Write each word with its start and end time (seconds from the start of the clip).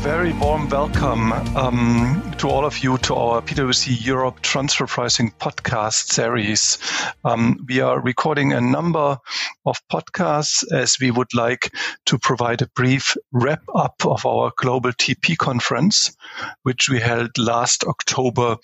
Very 0.00 0.32
warm 0.32 0.70
welcome 0.70 1.30
um, 1.54 2.32
to 2.38 2.48
all 2.48 2.64
of 2.64 2.82
you 2.82 2.96
to 2.98 3.14
our 3.14 3.42
PwC 3.42 4.02
Europe 4.02 4.40
Transfer 4.40 4.86
Pricing 4.86 5.30
podcast 5.38 6.10
series. 6.10 6.78
Um, 7.22 7.66
we 7.68 7.80
are 7.82 8.00
recording 8.00 8.54
a 8.54 8.62
number 8.62 9.18
of 9.66 9.76
podcasts 9.92 10.64
as 10.72 10.96
we 10.98 11.10
would 11.10 11.34
like 11.34 11.70
to 12.06 12.18
provide 12.18 12.62
a 12.62 12.70
brief 12.74 13.14
wrap 13.30 13.62
up 13.74 14.06
of 14.06 14.24
our 14.24 14.52
global 14.56 14.92
TP 14.92 15.36
conference, 15.36 16.16
which 16.62 16.88
we 16.88 16.98
held 16.98 17.36
last 17.36 17.84
October 17.84 18.56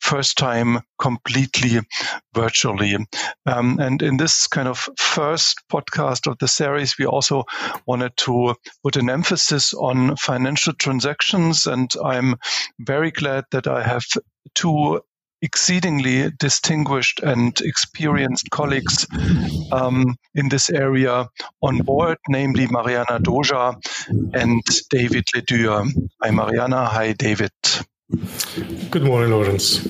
first 0.00 0.38
time 0.38 0.80
completely 0.98 1.80
virtually. 2.34 2.96
Um, 3.46 3.78
and 3.80 4.02
in 4.02 4.16
this 4.16 4.46
kind 4.46 4.68
of 4.68 4.88
first 4.98 5.62
podcast 5.70 6.30
of 6.30 6.38
the 6.38 6.48
series, 6.48 6.96
we 6.98 7.06
also 7.06 7.44
wanted 7.86 8.16
to 8.18 8.54
put 8.82 8.96
an 8.96 9.10
emphasis 9.10 9.74
on 9.74 10.16
financial 10.16 10.72
transactions. 10.74 11.66
And 11.66 11.90
I'm 12.04 12.36
very 12.78 13.10
glad 13.10 13.44
that 13.50 13.66
I 13.66 13.82
have 13.82 14.04
two 14.54 15.00
exceedingly 15.42 16.30
distinguished 16.38 17.20
and 17.22 17.60
experienced 17.60 18.50
colleagues 18.50 19.06
um, 19.70 20.16
in 20.34 20.48
this 20.48 20.70
area 20.70 21.28
on 21.62 21.78
board, 21.78 22.18
namely 22.28 22.66
Marianna 22.68 23.20
Dozsa 23.20 23.76
and 24.34 24.62
David 24.90 25.24
Ledure. 25.34 25.86
Hi, 26.22 26.30
Marianna. 26.30 26.86
Hi, 26.86 27.12
David. 27.12 27.52
Good 28.10 29.02
morning, 29.02 29.30
Lorenz. 29.30 29.86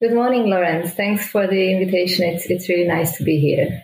Good 0.00 0.14
morning, 0.14 0.46
Lorenz. 0.46 0.94
Thanks 0.94 1.26
for 1.26 1.46
the 1.46 1.72
invitation. 1.72 2.28
It's 2.28 2.46
it's 2.46 2.68
really 2.68 2.88
nice 2.88 3.18
to 3.18 3.24
be 3.24 3.38
here. 3.38 3.82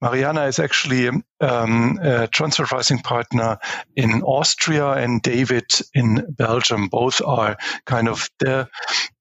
Mariana 0.00 0.46
is 0.46 0.58
actually 0.58 1.10
um, 1.40 1.98
a 2.00 2.26
transfer 2.28 2.64
pricing 2.64 3.00
partner 3.00 3.58
in 3.94 4.22
Austria 4.22 4.92
and 4.92 5.20
David 5.20 5.66
in 5.92 6.26
Belgium. 6.30 6.88
Both 6.88 7.20
are 7.20 7.58
kind 7.84 8.08
of 8.08 8.30
the 8.38 8.68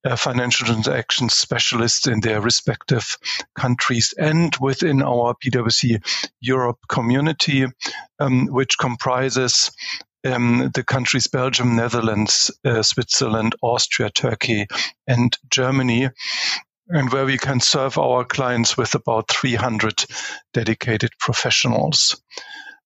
uh, 0.05 0.15
financial 0.15 0.67
transactions 0.67 1.33
specialists 1.33 2.07
in 2.07 2.21
their 2.21 2.39
respective 2.39 3.17
countries 3.55 4.13
and 4.17 4.55
within 4.61 5.01
our 5.01 5.35
PwC 5.43 6.01
Europe 6.39 6.79
community, 6.87 7.65
um, 8.19 8.47
which 8.47 8.77
comprises 8.77 9.71
um, 10.25 10.71
the 10.73 10.83
countries 10.83 11.27
Belgium, 11.27 11.75
Netherlands, 11.75 12.51
uh, 12.65 12.83
Switzerland, 12.83 13.55
Austria, 13.61 14.09
Turkey, 14.09 14.67
and 15.07 15.37
Germany, 15.49 16.09
and 16.89 17.11
where 17.11 17.25
we 17.25 17.37
can 17.37 17.59
serve 17.59 17.97
our 17.97 18.25
clients 18.25 18.77
with 18.77 18.95
about 18.95 19.29
300 19.29 20.05
dedicated 20.53 21.11
professionals. 21.19 22.21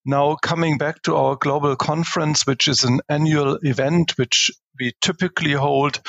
Now, 0.06 0.36
coming 0.36 0.78
back 0.78 1.02
to 1.04 1.16
our 1.16 1.38
global 1.38 1.78
conference, 1.78 2.46
which 2.46 2.68
is 2.68 2.84
an 2.84 3.00
annual 3.08 3.58
event 3.62 4.18
which 4.18 4.52
we 4.78 4.94
typically 5.02 5.54
hold 5.54 6.02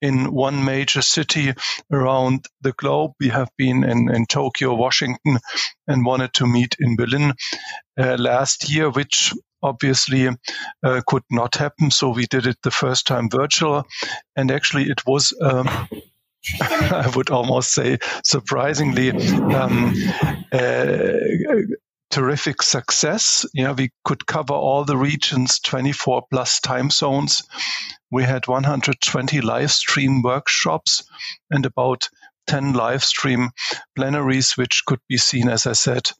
in 0.00 0.32
one 0.32 0.64
major 0.64 1.02
city 1.02 1.52
around 1.92 2.46
the 2.60 2.72
globe. 2.72 3.12
We 3.20 3.28
have 3.28 3.48
been 3.58 3.84
in, 3.84 4.08
in 4.14 4.26
Tokyo, 4.26 4.74
Washington, 4.74 5.38
and 5.86 6.06
wanted 6.06 6.32
to 6.34 6.46
meet 6.46 6.76
in 6.78 6.96
Berlin 6.96 7.32
uh, 7.98 8.16
last 8.18 8.70
year, 8.70 8.88
which 8.88 9.32
obviously 9.62 10.28
uh, 10.82 11.00
could 11.06 11.24
not 11.30 11.54
happen. 11.56 11.90
So 11.90 12.10
we 12.10 12.26
did 12.26 12.46
it 12.46 12.58
the 12.62 12.70
first 12.70 13.06
time 13.06 13.28
virtual. 13.30 13.84
And 14.36 14.50
actually, 14.50 14.84
it 14.84 15.06
was. 15.06 15.32
Um, 15.40 15.68
I 16.62 17.12
would 17.14 17.28
almost 17.28 17.74
say 17.74 17.98
surprisingly 18.24 19.10
um, 19.10 19.94
uh, 20.52 21.02
terrific 22.10 22.62
success. 22.62 23.46
Yeah, 23.54 23.72
we 23.72 23.90
could 24.04 24.26
cover 24.26 24.54
all 24.54 24.84
the 24.84 24.96
regions, 24.96 25.60
24 25.60 26.24
plus 26.30 26.60
time 26.60 26.90
zones. 26.90 27.42
We 28.10 28.24
had 28.24 28.48
120 28.48 29.40
live 29.40 29.70
stream 29.70 30.22
workshops 30.22 31.04
and 31.50 31.64
about 31.64 32.08
10 32.50 32.72
live 32.72 33.04
stream 33.04 33.50
plenaries, 33.94 34.56
which 34.56 34.82
could 34.84 34.98
be 35.08 35.16
seen, 35.16 35.48
as 35.48 35.68
I 35.68 35.72
said, 35.72 36.10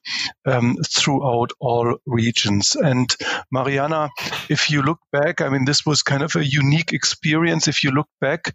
um, 0.46 0.76
throughout 0.88 1.50
all 1.58 1.96
regions. 2.06 2.76
And 2.76 3.12
Marianna, 3.50 4.10
if 4.48 4.70
you 4.70 4.82
look 4.82 5.00
back, 5.10 5.40
I 5.40 5.48
mean, 5.48 5.64
this 5.64 5.84
was 5.84 6.02
kind 6.04 6.22
of 6.22 6.36
a 6.36 6.46
unique 6.46 6.92
experience. 6.92 7.66
If 7.66 7.82
you 7.82 7.90
look 7.90 8.06
back 8.20 8.54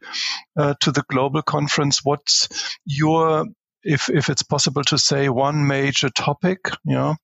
uh, 0.57 0.75
to 0.79 0.93
the 0.93 1.03
global 1.09 1.41
conference, 1.41 1.99
what's 2.01 2.47
your 2.85 3.45
if 3.83 4.09
if 4.09 4.29
it's 4.29 4.43
possible 4.43 4.83
to 4.85 4.97
say 4.97 5.27
one 5.27 5.67
major 5.67 6.09
topic, 6.09 6.59
you 6.85 6.95
know, 6.95 7.15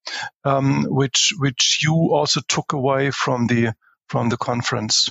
um, 0.44 0.84
which 0.84 1.32
which 1.38 1.80
you 1.82 2.10
also 2.12 2.42
took 2.46 2.74
away 2.74 3.10
from 3.10 3.46
the 3.46 3.72
from 4.06 4.28
the 4.28 4.36
conference. 4.36 5.10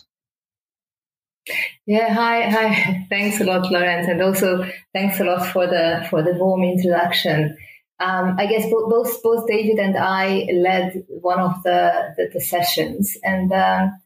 Yeah, 1.85 2.13
hi, 2.13 2.49
hi. 2.49 3.05
Thanks 3.09 3.41
a 3.41 3.43
lot, 3.43 3.71
Lorenz, 3.71 4.07
and 4.07 4.21
also 4.21 4.65
thanks 4.93 5.19
a 5.19 5.23
lot 5.23 5.47
for 5.47 5.65
the 5.67 6.05
for 6.09 6.21
the 6.21 6.33
warm 6.33 6.63
introduction. 6.63 7.57
Um, 7.99 8.35
I 8.39 8.45
guess 8.47 8.69
both, 8.69 8.89
both 8.89 9.23
both 9.23 9.47
David 9.47 9.79
and 9.79 9.97
I 9.97 10.47
led 10.53 11.03
one 11.07 11.39
of 11.39 11.61
the 11.63 12.13
the, 12.17 12.29
the 12.33 12.41
sessions, 12.41 13.17
and 13.23 13.51
um, 13.51 13.99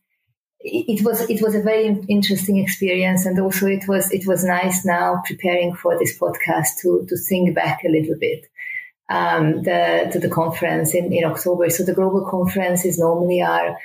it, 0.59 1.05
was 1.05 1.29
it 1.29 1.41
was 1.41 1.55
a 1.55 1.61
very 1.61 1.97
interesting 2.07 2.57
experience, 2.57 3.25
and 3.25 3.39
also 3.39 3.67
it 3.67 3.87
was 3.87 4.11
it 4.11 4.25
was 4.25 4.43
nice 4.43 4.85
now 4.85 5.21
preparing 5.25 5.75
for 5.75 5.97
this 5.99 6.17
podcast 6.17 6.77
to 6.81 7.05
to 7.07 7.17
think 7.17 7.53
back 7.53 7.83
a 7.83 7.89
little 7.89 8.15
bit 8.17 8.47
um, 9.09 9.63
the, 9.63 10.09
to 10.11 10.19
the 10.19 10.29
conference 10.29 10.95
in 10.95 11.11
in 11.11 11.25
October. 11.25 11.69
So 11.69 11.83
the 11.83 11.93
global 11.93 12.25
conference 12.29 12.85
is 12.85 12.97
normally 12.97 13.41
our 13.41 13.77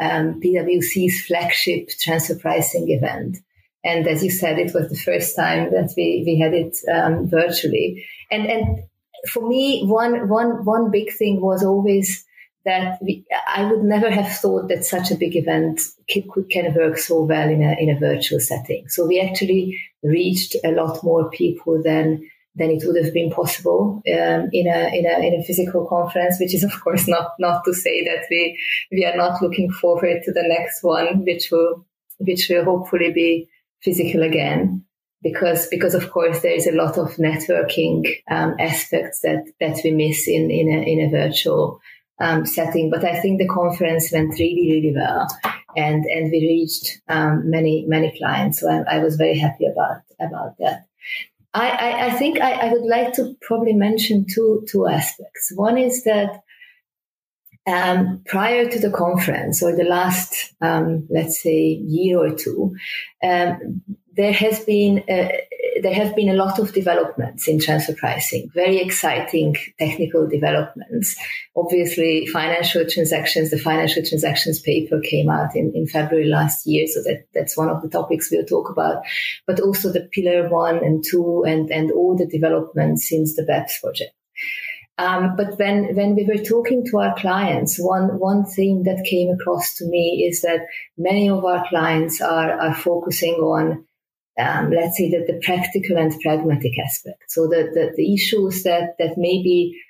um, 0.00 0.40
PwC's 0.40 1.26
flagship 1.26 1.90
transfer 2.00 2.36
pricing 2.36 2.90
event. 2.90 3.38
And 3.84 4.06
as 4.06 4.22
you 4.22 4.30
said, 4.30 4.58
it 4.58 4.74
was 4.74 4.88
the 4.88 4.96
first 4.96 5.36
time 5.36 5.70
that 5.72 5.92
we, 5.96 6.22
we 6.26 6.38
had 6.38 6.52
it 6.52 6.76
um, 6.92 7.28
virtually. 7.28 8.04
And, 8.30 8.46
and 8.46 8.82
for 9.30 9.46
me, 9.46 9.84
one, 9.84 10.28
one, 10.28 10.64
one 10.64 10.90
big 10.90 11.12
thing 11.12 11.40
was 11.40 11.64
always 11.64 12.24
that 12.64 12.98
we, 13.00 13.24
I 13.46 13.64
would 13.64 13.82
never 13.82 14.10
have 14.10 14.30
thought 14.36 14.68
that 14.68 14.84
such 14.84 15.10
a 15.10 15.16
big 15.16 15.36
event 15.36 15.80
can, 16.08 16.24
can 16.50 16.74
work 16.74 16.98
so 16.98 17.22
well 17.22 17.48
in 17.48 17.62
a, 17.62 17.76
in 17.80 17.88
a 17.88 17.98
virtual 17.98 18.40
setting. 18.40 18.88
So 18.88 19.06
we 19.06 19.20
actually 19.20 19.78
reached 20.02 20.54
a 20.64 20.72
lot 20.72 21.02
more 21.02 21.30
people 21.30 21.82
than 21.82 22.28
than 22.58 22.70
it 22.70 22.82
would 22.84 23.02
have 23.02 23.14
been 23.14 23.30
possible 23.30 24.02
um, 24.06 24.48
in 24.52 24.66
a 24.66 24.90
in 24.92 25.06
a 25.06 25.26
in 25.26 25.40
a 25.40 25.44
physical 25.44 25.86
conference. 25.86 26.38
Which 26.40 26.54
is, 26.54 26.64
of 26.64 26.72
course, 26.82 27.08
not 27.08 27.32
not 27.38 27.64
to 27.64 27.72
say 27.72 28.04
that 28.04 28.26
we 28.30 28.58
we 28.92 29.04
are 29.04 29.16
not 29.16 29.40
looking 29.42 29.70
forward 29.70 30.22
to 30.24 30.32
the 30.32 30.44
next 30.44 30.82
one, 30.82 31.24
which 31.24 31.50
will 31.50 31.84
which 32.18 32.48
will 32.48 32.64
hopefully 32.64 33.12
be 33.12 33.48
physical 33.82 34.22
again. 34.22 34.84
Because, 35.20 35.66
because 35.66 35.94
of 35.94 36.12
course 36.12 36.42
there 36.42 36.54
is 36.54 36.68
a 36.68 36.76
lot 36.76 36.96
of 36.96 37.16
networking 37.16 38.06
um, 38.30 38.54
aspects 38.60 39.20
that, 39.22 39.52
that 39.58 39.80
we 39.82 39.90
miss 39.90 40.28
in, 40.28 40.48
in 40.48 40.68
a, 40.68 40.80
in 40.80 41.00
a 41.00 41.10
virtual 41.10 41.80
um, 42.20 42.46
setting. 42.46 42.88
But 42.90 43.04
I 43.04 43.20
think 43.20 43.40
the 43.40 43.48
conference 43.48 44.12
went 44.12 44.38
really, 44.38 44.70
really 44.72 44.94
well, 44.94 45.26
and 45.76 46.04
and 46.04 46.30
we 46.30 46.40
reached 46.40 47.00
um, 47.08 47.50
many 47.50 47.84
many 47.86 48.16
clients. 48.16 48.60
So 48.60 48.68
I, 48.68 48.96
I, 48.96 48.98
was 48.98 49.16
very 49.16 49.38
happy 49.38 49.66
about 49.66 50.02
about 50.20 50.56
that. 50.58 50.87
I, 51.54 51.68
I, 51.70 52.06
I 52.06 52.10
think 52.10 52.40
I, 52.40 52.52
I, 52.52 52.72
would 52.72 52.84
like 52.84 53.14
to 53.14 53.34
probably 53.40 53.72
mention 53.72 54.26
two 54.32 54.66
two 54.68 54.86
aspects. 54.86 55.50
One 55.54 55.78
is 55.78 56.04
that 56.04 56.42
um, 57.66 58.22
prior 58.26 58.68
to 58.68 58.78
the 58.78 58.90
conference 58.90 59.62
or 59.62 59.74
the 59.74 59.84
last, 59.84 60.54
um, 60.60 61.06
let's 61.10 61.42
say, 61.42 61.80
year 61.86 62.18
or 62.18 62.34
two, 62.34 62.74
um, 63.22 63.82
there 64.16 64.32
has 64.32 64.60
been 64.64 65.04
uh, 65.08 65.28
there 65.82 65.94
have 65.94 66.14
been 66.14 66.28
a 66.28 66.34
lot 66.34 66.58
of 66.58 66.72
developments 66.72 67.48
in 67.48 67.60
transfer 67.60 67.94
pricing, 67.94 68.50
very 68.54 68.78
exciting 68.78 69.56
technical 69.78 70.28
developments. 70.28 71.16
Obviously, 71.56 72.26
financial 72.26 72.84
transactions, 72.86 73.50
the 73.50 73.58
financial 73.58 74.02
transactions 74.04 74.60
paper 74.60 75.00
came 75.00 75.28
out 75.28 75.54
in, 75.54 75.72
in 75.74 75.86
February 75.86 76.28
last 76.28 76.66
year, 76.66 76.86
so 76.86 77.02
that, 77.02 77.24
that's 77.34 77.56
one 77.56 77.68
of 77.68 77.82
the 77.82 77.88
topics 77.88 78.30
we'll 78.30 78.44
talk 78.44 78.70
about. 78.70 79.02
But 79.46 79.60
also 79.60 79.92
the 79.92 80.08
pillar 80.12 80.48
one 80.48 80.78
and 80.78 81.04
two 81.04 81.44
and, 81.46 81.70
and 81.70 81.90
all 81.90 82.16
the 82.16 82.26
developments 82.26 83.08
since 83.08 83.36
the 83.36 83.42
BEPS 83.42 83.80
project. 83.82 84.12
Um, 84.98 85.36
but 85.36 85.56
when, 85.58 85.94
when 85.94 86.16
we 86.16 86.24
were 86.24 86.42
talking 86.42 86.84
to 86.86 86.98
our 86.98 87.14
clients, 87.14 87.78
one, 87.78 88.18
one 88.18 88.44
thing 88.44 88.82
that 88.82 89.06
came 89.08 89.30
across 89.30 89.74
to 89.74 89.86
me 89.86 90.26
is 90.28 90.42
that 90.42 90.66
many 90.96 91.30
of 91.30 91.44
our 91.44 91.64
clients 91.68 92.20
are, 92.20 92.58
are 92.60 92.74
focusing 92.74 93.34
on 93.34 93.84
um, 94.38 94.70
let's 94.70 94.96
say 94.96 95.10
that 95.10 95.26
the 95.26 95.40
practical 95.44 95.96
and 95.96 96.12
pragmatic 96.20 96.78
aspect. 96.78 97.24
So 97.28 97.48
the, 97.48 97.70
the, 97.74 97.92
the 97.96 98.14
issues 98.14 98.62
that, 98.62 98.96
that 98.98 99.18
may 99.18 99.42
be, 99.42 99.80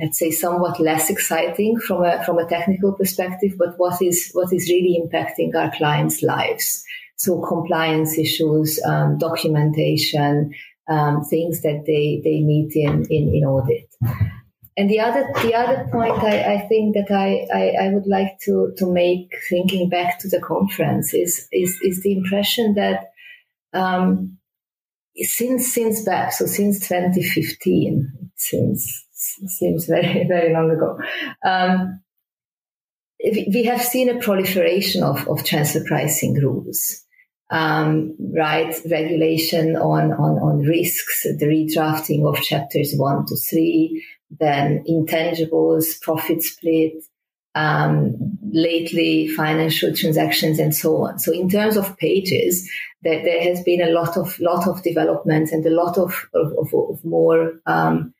let's 0.00 0.18
say, 0.18 0.30
somewhat 0.30 0.80
less 0.80 1.10
exciting 1.10 1.78
from 1.78 2.04
a, 2.04 2.24
from 2.24 2.38
a 2.38 2.48
technical 2.48 2.92
perspective, 2.92 3.52
but 3.58 3.78
what 3.78 4.00
is, 4.00 4.30
what 4.32 4.52
is 4.52 4.70
really 4.70 5.00
impacting 5.02 5.54
our 5.54 5.70
clients' 5.76 6.22
lives. 6.22 6.82
So 7.16 7.40
compliance 7.42 8.16
issues, 8.16 8.80
um, 8.84 9.18
documentation, 9.18 10.54
um, 10.88 11.22
things 11.24 11.60
that 11.62 11.84
they, 11.86 12.22
they 12.24 12.40
meet 12.40 12.72
in, 12.74 13.06
in, 13.10 13.34
in 13.34 13.44
audit. 13.44 13.94
and 14.76 14.88
the 14.88 15.00
other 15.00 15.28
the 15.42 15.54
other 15.54 15.86
point 15.92 16.22
I, 16.22 16.54
I 16.54 16.66
think 16.68 16.94
that 16.94 17.10
I, 17.10 17.46
I, 17.54 17.86
I, 17.86 17.88
would 17.94 18.06
like 18.06 18.38
to, 18.44 18.72
to 18.78 18.90
make 18.90 19.34
thinking 19.48 19.88
back 19.88 20.18
to 20.20 20.28
the 20.28 20.40
conference 20.40 21.12
is 21.12 21.48
is, 21.52 21.78
is 21.82 22.02
the 22.02 22.16
impression 22.16 22.74
that 22.74 23.09
um, 23.72 24.36
since 25.16 25.72
since 25.72 26.04
BEPS 26.04 26.34
so 26.34 26.46
since 26.46 26.86
2015 26.88 28.30
since 28.36 29.06
seems 29.12 29.86
very 29.86 30.24
very 30.28 30.52
long 30.52 30.70
ago. 30.70 30.98
Um, 31.44 32.00
we 33.22 33.64
have 33.64 33.82
seen 33.82 34.08
a 34.08 34.18
proliferation 34.18 35.02
of, 35.02 35.28
of 35.28 35.44
transfer 35.44 35.84
pricing 35.86 36.34
rules. 36.34 37.04
Um, 37.52 38.16
right 38.32 38.72
regulation 38.88 39.74
on, 39.74 40.12
on 40.12 40.38
on 40.38 40.58
risks 40.60 41.24
the 41.24 41.46
redrafting 41.46 42.24
of 42.24 42.40
chapters 42.42 42.94
one 42.96 43.26
to 43.26 43.34
three 43.34 44.04
then 44.38 44.84
intangibles, 44.88 46.00
profit 46.00 46.42
split, 46.42 46.92
um, 47.54 48.16
lately 48.52 49.28
financial 49.28 49.94
transactions 49.94 50.58
and 50.58 50.74
so 50.74 51.04
on. 51.04 51.18
So 51.18 51.32
in 51.32 51.48
terms 51.48 51.76
of 51.76 51.96
pages, 51.98 52.68
there, 53.02 53.22
there 53.24 53.42
has 53.42 53.62
been 53.62 53.80
a 53.80 53.90
lot 53.90 54.16
of 54.16 54.38
lot 54.38 54.68
of 54.68 54.82
development 54.82 55.50
and 55.52 55.64
a 55.64 55.70
lot 55.70 55.98
of 55.98 56.28
of, 56.34 56.52
of, 56.58 56.74
of 56.74 57.04
more. 57.04 57.60
Um, 57.66 58.14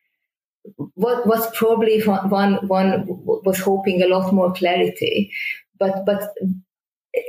what 0.94 1.26
was 1.26 1.50
probably 1.54 2.02
one 2.02 2.66
one 2.66 3.04
was 3.06 3.58
hoping 3.60 4.02
a 4.02 4.08
lot 4.08 4.32
more 4.32 4.52
clarity, 4.52 5.32
but 5.78 6.04
but 6.06 6.30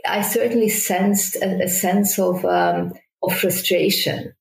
I 0.08 0.22
certainly 0.22 0.70
sensed 0.70 1.36
a, 1.38 1.64
a 1.64 1.70
sense 1.70 2.20
of 2.20 2.44
um, 2.46 2.94
of 3.24 3.38
frustration 3.38 4.34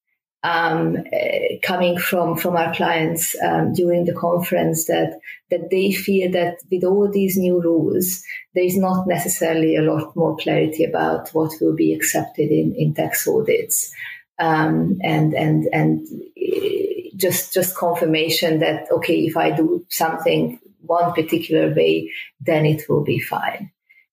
um, 0.43 0.97
uh, 0.97 1.57
coming 1.63 1.99
from 1.99 2.37
from 2.37 2.57
our 2.57 2.75
clients 2.75 3.37
um, 3.43 3.73
during 3.75 4.05
the 4.05 4.15
conference 4.15 4.87
that 4.87 5.21
that 5.51 5.71
they 5.71 5.93
feel 5.93 6.31
that 6.33 6.59
with 6.71 6.85
all 6.85 7.11
these 7.11 7.37
new 7.37 7.61
rules, 7.61 8.23
there 8.55 8.65
is 8.65 8.77
not 8.77 9.07
necessarily 9.07 9.77
a 9.77 9.83
lot 9.83 10.15
more 10.17 10.37
clarity 10.37 10.85
about 10.85 11.29
what 11.31 11.53
will 11.61 11.75
be 11.75 11.93
accepted 11.93 12.51
in, 12.51 12.75
in 12.75 12.95
tax 12.95 13.29
audits, 13.29 13.93
um, 14.39 14.99
and 15.03 15.35
and 15.35 15.69
and 15.73 16.09
uh, 16.09 17.11
just 17.17 17.53
just 17.53 17.77
confirmation 17.77 18.61
that 18.61 18.91
okay, 18.91 19.27
if 19.27 19.37
I 19.37 19.51
do 19.51 19.85
something 19.91 20.59
one 20.81 21.13
particular 21.13 21.75
way, 21.75 22.11
then 22.41 22.65
it 22.65 22.89
will 22.89 23.05
be 23.05 23.21
fine. 23.21 23.71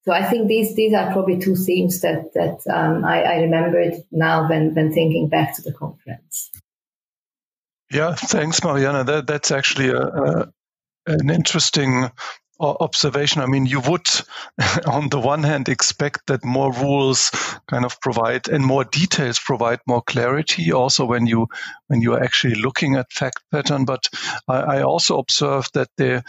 So 0.08 0.14
I 0.14 0.24
think 0.24 0.48
these 0.48 0.74
these 0.74 0.94
are 0.94 1.12
probably 1.12 1.38
two 1.38 1.58
themes 1.58 2.00
that 2.00 2.34
that 2.34 2.62
um, 2.74 3.04
I, 3.04 3.24
I 3.24 3.36
remembered 3.42 4.06
now 4.10 4.48
when 4.48 4.74
when 4.74 4.94
thinking 4.94 5.28
back 5.28 5.54
to 5.58 5.62
the 5.62 5.74
conference. 5.74 6.50
Yeah, 7.92 8.16
thanks, 8.16 8.64
Marianna. 8.64 9.04
That 9.04 9.28
that's 9.28 9.52
actually 9.52 9.90
a, 9.90 10.00
a 10.00 10.54
an 11.08 11.30
interesting 11.30 12.10
observation. 12.60 13.42
I 13.42 13.46
mean, 13.46 13.66
you 13.66 13.80
would, 13.82 14.08
on 14.88 15.10
the 15.10 15.20
one 15.20 15.44
hand, 15.44 15.70
expect 15.70 16.28
that 16.28 16.44
more 16.44 16.72
rules 16.72 17.32
kind 17.68 17.86
of 17.86 18.00
provide 18.02 18.48
and 18.48 18.66
more 18.66 18.84
details 18.84 19.40
provide 19.40 19.80
more 19.88 20.02
clarity. 20.02 20.72
Also, 20.72 21.06
when 21.06 21.28
you 21.28 21.48
when 21.88 22.02
you 22.02 22.14
are 22.14 22.24
actually 22.24 22.56
looking 22.56 22.96
at 22.96 23.12
fact 23.12 23.44
pattern, 23.52 23.86
but 23.86 24.08
I, 24.48 24.78
I 24.78 24.82
also 24.84 25.20
observed 25.20 25.74
that 25.74 25.90
the 25.98 26.24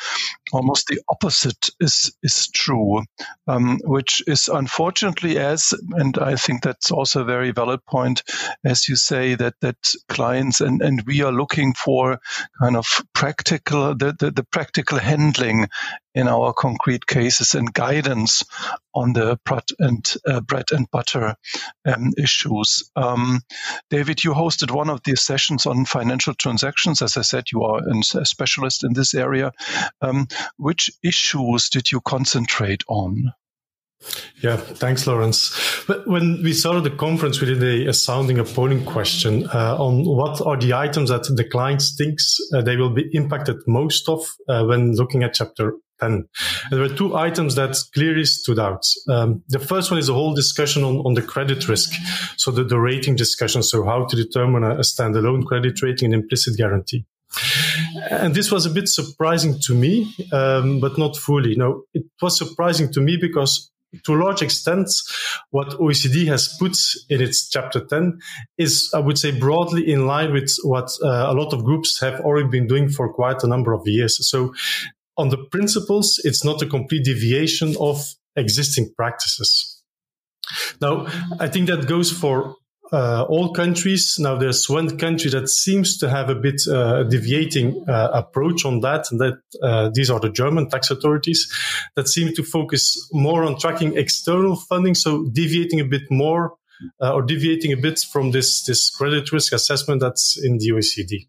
almost 0.52 0.88
the 0.88 1.00
opposite 1.10 1.70
is 1.80 2.12
is 2.22 2.48
true, 2.48 3.02
um, 3.46 3.78
which 3.84 4.22
is 4.26 4.48
unfortunately 4.48 5.38
as, 5.38 5.74
and 5.92 6.18
I 6.18 6.36
think 6.36 6.62
that's 6.62 6.90
also 6.90 7.22
a 7.22 7.24
very 7.24 7.52
valid 7.52 7.84
point, 7.86 8.22
as 8.64 8.88
you 8.88 8.96
say 8.96 9.34
that 9.36 9.54
that 9.60 9.76
clients 10.08 10.60
and 10.60 10.82
and 10.82 11.02
we 11.06 11.22
are 11.22 11.32
looking 11.32 11.74
for 11.74 12.20
kind 12.60 12.76
of 12.76 12.86
practical 13.14 13.94
the 13.94 14.14
the, 14.18 14.30
the 14.30 14.44
practical 14.44 14.98
handling 14.98 15.66
in 16.14 16.26
our 16.26 16.52
concrete 16.52 17.06
cases 17.06 17.54
and 17.54 17.72
guidance 17.72 18.42
on 18.94 19.12
the 19.12 19.38
bread 19.44 19.62
and 19.78 20.14
uh, 20.26 20.40
bread 20.40 20.64
and 20.72 20.90
butter 20.90 21.36
um, 21.86 22.12
issues. 22.18 22.90
Um, 22.96 23.40
David, 23.90 24.24
you 24.24 24.32
hosted 24.32 24.72
one 24.72 24.90
of 24.90 25.00
these 25.04 25.22
sessions 25.22 25.64
on 25.66 25.84
financial 25.84 26.34
transactions. 26.34 27.02
As 27.02 27.16
I 27.16 27.22
said, 27.22 27.44
you 27.52 27.62
are 27.62 27.80
a 28.16 28.24
specialist 28.24 28.82
in 28.84 28.94
this 28.94 29.14
area. 29.14 29.52
Um, 30.00 30.26
which 30.56 30.90
issues 31.02 31.69
did 31.69 31.90
you 31.90 32.00
concentrate 32.00 32.82
on? 32.88 33.32
Yeah, 34.43 34.56
thanks, 34.56 35.06
Lorenz. 35.06 35.85
But 35.88 36.06
when 36.06 36.40
we 36.43 36.52
started 36.52 36.85
the 36.85 36.90
conference, 36.90 37.40
we 37.40 37.49
did 37.49 37.62
a, 37.62 37.90
a 37.90 37.93
sounding 37.93 38.38
a 38.38 38.44
polling 38.44 38.85
question 38.85 39.49
uh, 39.49 39.76
on 39.76 40.05
what 40.05 40.40
are 40.40 40.56
the 40.56 40.73
items 40.73 41.11
that 41.11 41.25
the 41.35 41.44
clients 41.44 41.96
thinks 41.96 42.38
uh, 42.55 42.62
they 42.62 42.76
will 42.76 42.90
be 42.90 43.11
impacted 43.12 43.56
most 43.67 44.08
of 44.08 44.20
uh, 44.49 44.64
when 44.64 44.94
looking 44.94 45.25
at 45.25 45.35
chapter 45.35 45.73
10. 46.00 46.11
And 46.11 46.29
there 46.70 46.81
were 46.81 46.94
two 46.94 47.17
items 47.17 47.56
that 47.56 47.76
clearly 47.93 48.25
stood 48.25 48.61
out. 48.61 48.87
Um, 49.08 49.43
the 49.49 49.58
first 49.58 49.90
one 49.90 49.99
is 49.99 50.08
a 50.08 50.14
whole 50.14 50.35
discussion 50.35 50.85
on, 50.85 50.99
on 50.99 51.14
the 51.14 51.23
credit 51.23 51.69
risk. 51.69 51.93
So 52.37 52.52
the, 52.52 52.62
the 52.62 52.79
rating 52.79 53.17
discussion. 53.17 53.64
So 53.64 53.85
how 53.85 54.06
to 54.06 54.17
determine 54.17 54.62
a, 54.62 54.76
a 54.76 54.82
standalone 54.82 55.44
credit 55.44 55.82
rating 55.82 56.12
and 56.12 56.23
implicit 56.23 56.56
guarantee. 56.56 57.05
And 58.10 58.34
this 58.34 58.50
was 58.50 58.66
a 58.66 58.70
bit 58.70 58.88
surprising 58.88 59.58
to 59.66 59.75
me, 59.75 60.14
um, 60.32 60.80
but 60.80 60.98
not 60.98 61.16
fully. 61.16 61.54
No, 61.56 61.82
it 61.94 62.04
was 62.22 62.38
surprising 62.38 62.92
to 62.92 63.00
me 63.00 63.19
because 63.20 63.70
to 64.04 64.14
a 64.14 64.22
large 64.22 64.42
extent, 64.42 64.90
what 65.50 65.69
OECD 65.78 66.26
has 66.26 66.54
put 66.58 66.76
in 67.08 67.22
its 67.22 67.48
chapter 67.48 67.84
10 67.84 68.19
is, 68.58 68.90
I 68.94 68.98
would 68.98 69.19
say, 69.19 69.30
broadly 69.38 69.90
in 69.90 70.06
line 70.06 70.32
with 70.32 70.54
what 70.62 70.90
uh, 71.02 71.26
a 71.28 71.32
lot 71.32 71.52
of 71.52 71.64
groups 71.64 72.00
have 72.00 72.20
already 72.20 72.48
been 72.48 72.66
doing 72.66 72.88
for 72.88 73.12
quite 73.12 73.42
a 73.42 73.46
number 73.46 73.72
of 73.72 73.82
years. 73.86 74.19
So 74.28 74.52
on 75.16 75.30
the 75.30 75.38
principles, 75.38 76.20
it's 76.25 76.44
not 76.44 76.62
a 76.62 76.66
complete 76.66 77.04
deviation 77.04 77.76
of 77.80 78.04
existing 78.36 78.92
practices. 78.96 79.82
Now, 80.80 81.06
I 81.40 81.48
think 81.48 81.69
that 81.69 81.88
goes 81.88 82.10
for 82.12 82.56
uh, 82.93 83.25
all 83.29 83.52
countries. 83.52 84.17
Now, 84.19 84.37
there's 84.37 84.69
one 84.69 84.99
country 84.99 85.31
that 85.31 85.49
seems 85.49 85.99
to 85.99 86.08
have 86.08 86.31
a 86.31 86.35
bit 86.35 86.62
uh, 86.69 87.05
deviating 87.05 87.85
uh, 87.88 88.08
approach 88.12 88.64
on 88.64 88.81
that, 88.81 89.11
and 89.11 89.20
that 89.20 89.40
uh, 89.62 89.90
these 89.93 90.11
are 90.11 90.20
the 90.20 90.31
German 90.31 90.69
tax 90.69 90.90
authorities 90.90 91.52
that 91.96 92.08
seem 92.08 92.35
to 92.35 92.43
focus 92.43 93.08
more 93.12 93.44
on 93.44 93.58
tracking 93.58 93.96
external 93.96 94.57
funding, 94.57 94.95
so 94.95 95.25
deviating 95.33 95.80
a 95.80 95.85
bit 95.85 96.11
more 96.11 96.54
uh, 97.02 97.12
or 97.14 97.23
deviating 97.23 97.73
a 97.73 97.76
bit 97.76 97.99
from 98.00 98.30
this 98.30 98.64
this 98.64 98.90
credit 98.90 99.33
risk 99.33 99.52
assessment 99.52 100.00
that's 100.00 100.38
in 100.42 100.59
the 100.59 100.71
OECD. 100.71 101.28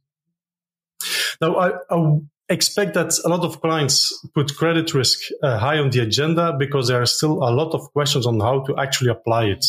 Now, 1.42 1.56
I, 1.56 1.72
I 1.90 2.20
expect 2.50 2.94
that 2.96 3.14
a 3.24 3.30
lot 3.30 3.46
of 3.46 3.62
clients 3.62 4.12
put 4.34 4.56
credit 4.56 4.94
risk 4.94 5.20
uh, 5.44 5.58
high 5.58 5.78
on 5.78 5.90
the 5.92 6.00
agenda 6.00 6.56
because 6.58 6.88
there 6.88 7.02
are 7.02 7.06
still 7.06 7.44
a 7.44 7.52
lot 7.52 7.74
of 7.74 7.82
questions 7.94 8.26
on 8.26 8.40
how 8.40 8.62
to 8.66 8.78
actually 8.78 9.12
apply 9.12 9.46
it. 9.46 9.66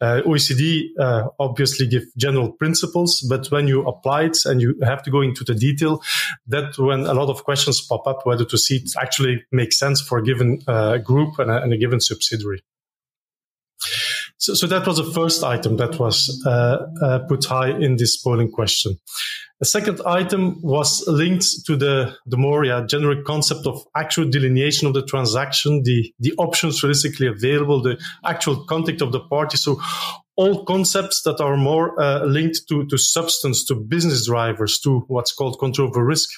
Uh, 0.00 0.22
OECD 0.24 0.84
uh, 0.98 1.28
obviously 1.38 1.86
give 1.86 2.04
general 2.16 2.52
principles, 2.52 3.20
but 3.28 3.46
when 3.50 3.68
you 3.68 3.82
apply 3.86 4.24
it 4.24 4.38
and 4.44 4.60
you 4.60 4.74
have 4.82 5.02
to 5.02 5.10
go 5.10 5.20
into 5.20 5.44
the 5.44 5.54
detail, 5.54 6.02
that 6.46 6.76
when 6.78 7.00
a 7.00 7.14
lot 7.14 7.28
of 7.28 7.44
questions 7.44 7.80
pop 7.80 8.06
up 8.06 8.24
whether 8.24 8.44
to 8.44 8.58
see 8.58 8.76
it 8.76 8.90
actually 9.00 9.44
makes 9.52 9.78
sense 9.78 10.00
for 10.00 10.18
a 10.18 10.24
given 10.24 10.60
uh, 10.66 10.98
group 10.98 11.38
and 11.38 11.50
a, 11.50 11.62
and 11.62 11.72
a 11.72 11.76
given 11.76 12.00
subsidiary. 12.00 12.62
So, 14.42 14.54
so, 14.54 14.66
that 14.66 14.84
was 14.88 14.96
the 14.96 15.04
first 15.04 15.44
item 15.44 15.76
that 15.76 16.00
was 16.00 16.42
uh, 16.44 16.78
uh, 17.00 17.20
put 17.28 17.44
high 17.44 17.70
in 17.78 17.94
this 17.94 18.16
polling 18.16 18.50
question. 18.50 18.98
The 19.60 19.66
second 19.66 20.00
item 20.04 20.60
was 20.62 21.04
linked 21.06 21.64
to 21.66 21.76
the, 21.76 22.16
the 22.26 22.36
more 22.36 22.64
yeah, 22.64 22.84
generic 22.84 23.24
concept 23.24 23.68
of 23.68 23.84
actual 23.94 24.28
delineation 24.28 24.88
of 24.88 24.94
the 24.94 25.06
transaction, 25.06 25.82
the, 25.84 26.12
the 26.18 26.32
options 26.38 26.82
realistically 26.82 27.28
available, 27.28 27.82
the 27.82 28.02
actual 28.24 28.64
contact 28.64 29.00
of 29.00 29.12
the 29.12 29.20
party. 29.20 29.58
So 29.58 29.80
all 30.34 30.64
concepts 30.64 31.22
that 31.22 31.40
are 31.40 31.56
more 31.56 32.00
uh, 32.02 32.24
linked 32.24 32.62
to, 32.68 32.84
to 32.86 32.98
substance, 32.98 33.64
to 33.66 33.76
business 33.76 34.26
drivers, 34.26 34.80
to 34.80 35.04
what's 35.06 35.32
called 35.32 35.60
control 35.60 35.86
over 35.86 36.04
risk. 36.04 36.28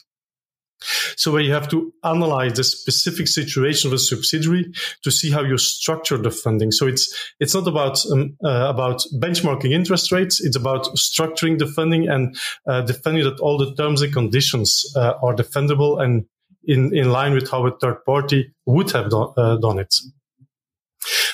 So 1.17 1.33
where 1.33 1.43
you 1.43 1.53
have 1.53 1.69
to 1.69 1.93
analyze 2.03 2.55
the 2.55 2.65
specific 2.65 3.29
situation 3.29 3.89
of 3.89 3.95
a 3.95 3.99
subsidiary 3.99 4.73
to 5.03 5.11
see 5.11 5.31
how 5.31 5.43
you 5.43 5.57
structure 5.57 6.19
the 6.19 6.31
funding. 6.31 6.73
So 6.73 6.87
it's 6.87 7.15
it's 7.41 7.55
not 7.55 7.67
about 7.67 8.05
um, 8.11 8.37
uh, 8.45 8.67
about 8.69 9.05
benchmarking 9.15 9.73
interest 9.73 10.13
rates. 10.13 10.41
It's 10.45 10.57
about 10.57 10.85
structuring 10.97 11.59
the 11.59 11.67
funding 11.67 12.09
and 12.09 12.37
uh, 12.67 12.83
defending 12.83 13.25
that 13.25 13.41
all 13.41 13.59
the 13.59 13.75
terms 13.75 14.03
and 14.03 14.13
conditions 14.13 14.85
uh, 14.97 15.15
are 15.23 15.35
defendable 15.35 16.03
and 16.03 16.27
in 16.65 16.95
in 16.95 17.11
line 17.11 17.35
with 17.35 17.51
how 17.51 17.67
a 17.67 17.77
third 17.79 18.05
party 18.05 18.53
would 18.67 18.91
have 18.93 19.11
do, 19.11 19.35
uh, 19.37 19.57
done 19.57 19.79
it. 19.79 19.95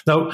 Now, 0.07 0.33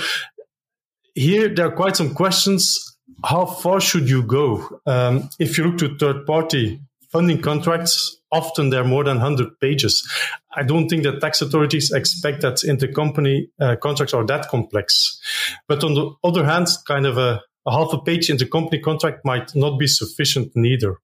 here 1.14 1.48
there 1.48 1.66
are 1.66 1.75
quite 1.75 1.96
some 1.96 2.14
questions. 2.14 2.96
How 3.25 3.46
far 3.46 3.80
should 3.80 4.08
you 4.10 4.22
go? 4.22 4.80
Um, 4.86 5.30
if 5.38 5.56
you 5.56 5.64
look 5.64 5.78
to 5.78 5.96
third 5.96 6.26
party 6.26 6.80
funding 7.10 7.40
contracts, 7.40 8.20
often 8.37 8.71
they're 8.71 8.85
more 8.85 9.05
than 9.05 9.19
100 9.19 9.59
pages. 9.61 10.07
I 10.55 10.62
don't 10.62 10.88
think 10.88 11.02
that 11.05 11.21
tax 11.21 11.43
authorities 11.43 11.93
expect 11.93 12.43
that 12.43 12.57
intercompany 12.57 13.49
uh, 13.61 13.76
contracts 13.76 14.14
are 14.14 14.26
that 14.26 14.49
complex. 14.49 15.21
But 15.69 15.83
on 15.83 15.95
the 15.95 16.11
other 16.23 16.45
hand, 16.45 16.69
kind 16.87 17.07
of 17.07 17.19
a, 17.19 17.43
a 17.66 17.73
half 17.73 17.93
a 17.93 18.00
page 18.00 18.28
intercompany 18.28 18.83
contract 18.83 19.25
might 19.25 19.55
not 19.55 19.78
be 19.78 19.87
sufficient 19.87 20.52
neither. 20.55 20.99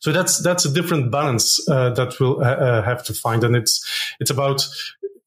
So 0.00 0.12
that's 0.12 0.40
that's 0.42 0.64
a 0.64 0.72
different 0.72 1.10
balance 1.10 1.58
uh, 1.68 1.90
that 1.90 2.20
we'll 2.20 2.40
uh, 2.40 2.44
uh 2.44 2.82
have 2.82 3.04
to 3.06 3.12
find, 3.12 3.42
and 3.42 3.56
it's 3.56 3.84
it's 4.20 4.30
about 4.30 4.64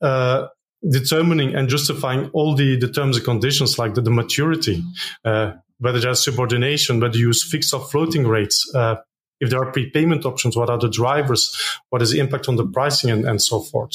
uh, 0.01 0.47
determining 0.87 1.55
and 1.55 1.69
justifying 1.69 2.29
all 2.33 2.55
the, 2.55 2.77
the 2.77 2.87
terms 2.87 3.17
and 3.17 3.25
conditions 3.25 3.79
like 3.79 3.93
the, 3.93 4.01
the 4.01 4.11
maturity, 4.11 4.83
uh, 5.25 5.53
whether 5.79 5.99
there's 5.99 6.23
subordination, 6.23 6.99
whether 6.99 7.17
you 7.17 7.27
use 7.27 7.43
fixed 7.43 7.73
or 7.73 7.81
floating 7.81 8.27
rates, 8.27 8.69
uh, 8.75 8.95
if 9.39 9.49
there 9.49 9.61
are 9.61 9.71
prepayment 9.71 10.25
options, 10.25 10.55
what 10.55 10.69
are 10.69 10.79
the 10.79 10.89
drivers, 10.89 11.55
what 11.89 12.01
is 12.01 12.11
the 12.11 12.19
impact 12.19 12.47
on 12.47 12.55
the 12.55 12.65
pricing, 12.65 13.11
and, 13.11 13.25
and 13.25 13.41
so 13.41 13.61
forth. 13.61 13.93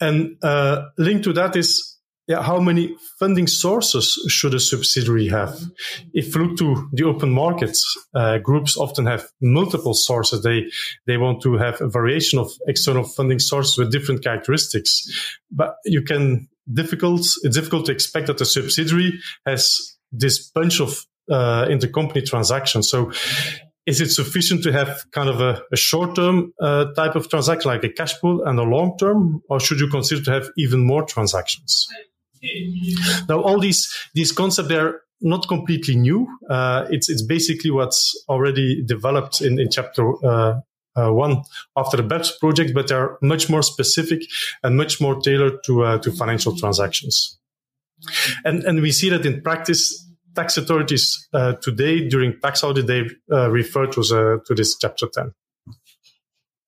And 0.00 0.36
uh, 0.42 0.86
linked 0.98 1.24
to 1.24 1.32
that 1.32 1.56
is 1.56 1.96
yeah, 2.26 2.42
how 2.42 2.58
many 2.58 2.96
funding 3.20 3.46
sources 3.46 4.20
should 4.28 4.52
a 4.54 4.58
subsidiary 4.58 5.28
have? 5.28 5.60
If 6.12 6.34
you 6.34 6.44
look 6.44 6.58
to 6.58 6.88
the 6.92 7.04
open 7.04 7.30
markets, 7.30 7.84
uh, 8.14 8.38
groups 8.38 8.76
often 8.76 9.06
have 9.06 9.28
multiple 9.40 9.94
sources. 9.94 10.42
They 10.42 10.64
they 11.06 11.18
want 11.18 11.40
to 11.42 11.56
have 11.56 11.80
a 11.80 11.88
variation 11.88 12.40
of 12.40 12.50
external 12.66 13.04
funding 13.04 13.38
sources 13.38 13.78
with 13.78 13.92
different 13.92 14.24
characteristics. 14.24 15.06
But 15.52 15.76
you 15.84 16.02
can 16.02 16.48
difficult 16.72 17.20
it's 17.20 17.54
difficult 17.54 17.86
to 17.86 17.92
expect 17.92 18.26
that 18.26 18.40
a 18.40 18.44
subsidiary 18.44 19.20
has 19.46 19.96
this 20.10 20.50
bunch 20.50 20.80
of 20.80 21.06
uh, 21.30 21.66
intercompany 21.66 22.24
transactions. 22.24 22.88
So 22.88 23.12
is 23.86 24.00
it 24.00 24.10
sufficient 24.10 24.62
to 24.64 24.72
have 24.72 25.04
kind 25.12 25.28
of 25.28 25.40
a, 25.40 25.62
a 25.72 25.76
short-term 25.76 26.52
uh, 26.60 26.86
type 26.94 27.14
of 27.14 27.28
transaction 27.28 27.70
like 27.70 27.84
a 27.84 27.88
cash 27.88 28.18
pool 28.20 28.44
and 28.44 28.58
a 28.58 28.64
long-term, 28.64 29.42
or 29.48 29.60
should 29.60 29.78
you 29.78 29.88
consider 29.88 30.22
to 30.22 30.30
have 30.32 30.48
even 30.56 30.84
more 30.84 31.04
transactions? 31.04 31.86
Now, 33.28 33.40
all 33.40 33.60
these 33.60 33.92
these 34.14 34.32
concepts 34.32 34.70
are 34.72 35.00
not 35.20 35.48
completely 35.48 35.96
new. 35.96 36.26
Uh, 36.50 36.86
it's 36.90 37.08
it's 37.08 37.22
basically 37.22 37.70
what's 37.70 38.12
already 38.28 38.82
developed 38.84 39.40
in 39.40 39.58
in 39.58 39.70
chapter. 39.70 40.12
Uh, 40.24 40.60
uh, 40.96 41.12
one 41.12 41.42
after 41.76 41.98
the 41.98 42.02
BEPS 42.02 42.40
project, 42.40 42.72
but 42.72 42.88
they're 42.88 43.18
much 43.20 43.50
more 43.50 43.62
specific 43.62 44.22
and 44.62 44.78
much 44.78 44.98
more 44.98 45.20
tailored 45.20 45.62
to 45.66 45.84
uh, 45.84 45.98
to 45.98 46.10
financial 46.10 46.56
transactions. 46.56 47.38
And 48.44 48.64
and 48.64 48.80
we 48.80 48.92
see 48.92 49.10
that 49.10 49.26
in 49.26 49.42
practice, 49.42 50.05
tax 50.36 50.56
authorities 50.56 51.28
uh, 51.32 51.54
today 51.54 52.08
during 52.08 52.38
tax 52.40 52.62
audit 52.62 52.86
they 52.86 53.02
uh, 53.32 53.50
refer 53.50 53.86
to 53.86 54.02
to 54.46 54.54
this 54.54 54.76
chapter 54.78 55.08
ten. 55.12 55.32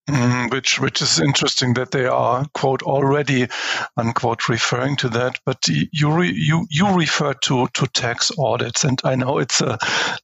Mm, 0.08 0.50
which 0.50 0.80
which 0.80 1.02
is 1.02 1.20
interesting 1.20 1.74
that 1.74 1.90
they 1.90 2.06
are 2.06 2.46
quote 2.54 2.82
already 2.82 3.46
unquote 3.94 4.48
referring 4.48 4.96
to 4.96 5.10
that, 5.10 5.38
but 5.44 5.68
you 5.68 6.10
re, 6.10 6.32
you 6.34 6.66
you 6.70 6.96
refer 6.96 7.34
to 7.34 7.68
to 7.74 7.86
tax 7.88 8.32
audits, 8.38 8.84
and 8.84 8.98
I 9.04 9.16
know 9.16 9.36
it's 9.36 9.60
a 9.60 9.76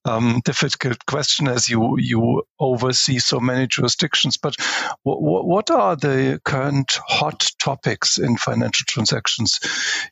um, 0.07 0.41
difficult 0.43 1.05
question 1.05 1.49
as 1.49 1.69
you 1.69 1.99
you 1.99 2.45
oversee 2.59 3.19
so 3.19 3.41
many 3.41 3.67
jurisdictions. 3.67 4.39
But 4.39 4.57
w- 5.05 5.23
w- 5.23 5.47
what 5.47 5.71
are 5.71 5.97
the 5.97 6.41
current 6.47 6.99
hot 7.07 7.51
topics 7.63 8.17
in 8.17 8.39
financial 8.39 8.87
transactions 8.89 9.61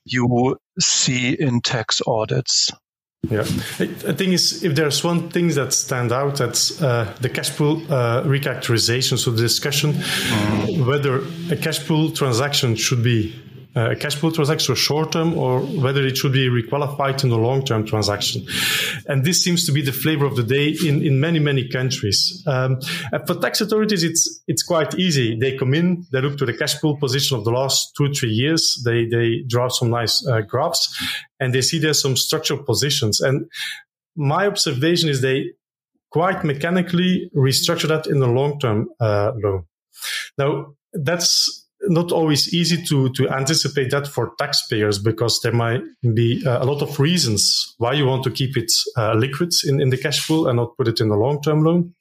you 0.04 0.58
see 0.78 1.32
in 1.32 1.62
tax 1.62 2.02
audits? 2.06 2.72
Yeah, 3.30 3.42
I 3.42 4.12
think 4.14 4.32
is 4.32 4.64
if 4.64 4.74
there's 4.74 5.04
one 5.04 5.30
thing 5.30 5.48
that 5.50 5.72
stand 5.72 6.10
out, 6.10 6.36
that's 6.36 6.82
uh, 6.82 7.16
the 7.20 7.28
cash 7.28 7.56
pool 7.56 7.80
uh, 7.88 8.24
recharacterization. 8.24 9.16
So 9.16 9.30
the 9.30 9.42
discussion 9.42 9.92
mm. 9.92 10.84
whether 10.84 11.22
a 11.52 11.56
cash 11.56 11.86
pool 11.86 12.10
transaction 12.10 12.74
should 12.74 13.04
be 13.04 13.32
a 13.74 13.96
cash 13.96 14.20
pool 14.20 14.30
transaction 14.30 14.74
short 14.74 15.12
term 15.12 15.36
or 15.38 15.60
whether 15.60 16.06
it 16.06 16.16
should 16.16 16.32
be 16.32 16.48
requalified 16.48 17.22
in 17.24 17.30
a 17.30 17.36
long 17.36 17.64
term 17.64 17.86
transaction. 17.86 18.46
And 19.06 19.24
this 19.24 19.42
seems 19.42 19.64
to 19.66 19.72
be 19.72 19.82
the 19.82 19.92
flavor 19.92 20.26
of 20.26 20.36
the 20.36 20.42
day 20.42 20.76
in, 20.86 21.02
in 21.02 21.20
many, 21.20 21.38
many 21.38 21.68
countries. 21.68 22.42
Um, 22.46 22.80
for 23.26 23.34
tax 23.34 23.60
authorities, 23.60 24.02
it's, 24.02 24.42
it's 24.46 24.62
quite 24.62 24.94
easy. 24.94 25.38
They 25.38 25.56
come 25.56 25.74
in, 25.74 26.04
they 26.12 26.20
look 26.20 26.38
to 26.38 26.46
the 26.46 26.56
cash 26.56 26.80
pool 26.80 26.96
position 26.96 27.38
of 27.38 27.44
the 27.44 27.50
last 27.50 27.94
two, 27.96 28.12
three 28.12 28.30
years. 28.30 28.82
They, 28.84 29.06
they 29.06 29.42
draw 29.46 29.68
some 29.68 29.90
nice 29.90 30.26
uh, 30.26 30.42
graphs 30.42 30.94
and 31.40 31.54
they 31.54 31.62
see 31.62 31.78
there's 31.78 32.02
some 32.02 32.16
structural 32.16 32.62
positions. 32.62 33.20
And 33.20 33.50
my 34.16 34.46
observation 34.46 35.08
is 35.08 35.20
they 35.20 35.52
quite 36.10 36.44
mechanically 36.44 37.30
restructure 37.34 37.88
that 37.88 38.06
in 38.06 38.20
the 38.20 38.26
long 38.26 38.60
term 38.60 38.88
uh, 39.00 39.32
loan. 39.42 39.64
Now, 40.36 40.74
that's 40.92 41.61
not 41.88 42.12
always 42.12 42.52
easy 42.54 42.82
to 42.84 43.08
to 43.10 43.28
anticipate 43.30 43.90
that 43.90 44.06
for 44.06 44.32
taxpayers 44.38 44.98
because 44.98 45.40
there 45.42 45.52
might 45.52 45.82
be 46.14 46.42
uh, 46.46 46.62
a 46.62 46.66
lot 46.66 46.82
of 46.82 46.98
reasons 47.00 47.74
why 47.78 47.92
you 47.92 48.06
want 48.06 48.22
to 48.24 48.30
keep 48.30 48.56
it 48.56 48.70
uh, 48.96 49.14
liquid 49.14 49.52
in, 49.66 49.80
in 49.80 49.90
the 49.90 49.96
cash 49.96 50.26
pool 50.26 50.46
and 50.46 50.56
not 50.56 50.76
put 50.76 50.88
it 50.88 51.00
in 51.00 51.10
a 51.10 51.16
long 51.16 51.40
term 51.42 51.64
loan. 51.64 51.94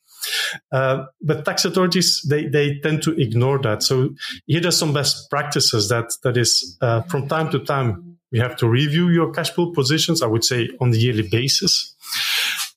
Uh, 0.72 1.06
but 1.22 1.46
tax 1.46 1.66
authorities 1.66 2.22
they 2.30 2.46
they 2.48 2.80
tend 2.80 3.02
to 3.02 3.12
ignore 3.20 3.60
that. 3.60 3.82
So 3.82 4.10
here 4.46 4.66
are 4.68 4.72
some 4.72 4.94
best 4.94 5.30
practices 5.30 5.90
that 5.90 6.14
that 6.24 6.38
is 6.38 6.78
uh, 6.82 7.02
from 7.04 7.28
time 7.28 7.50
to 7.52 7.60
time 7.60 8.18
you 8.32 8.42
have 8.42 8.56
to 8.58 8.68
review 8.68 9.10
your 9.10 9.32
cash 9.32 9.54
pool 9.54 9.74
positions. 9.74 10.22
I 10.22 10.28
would 10.28 10.46
say 10.46 10.70
on 10.80 10.92
the 10.92 11.00
yearly 11.00 11.28
basis, 11.28 11.96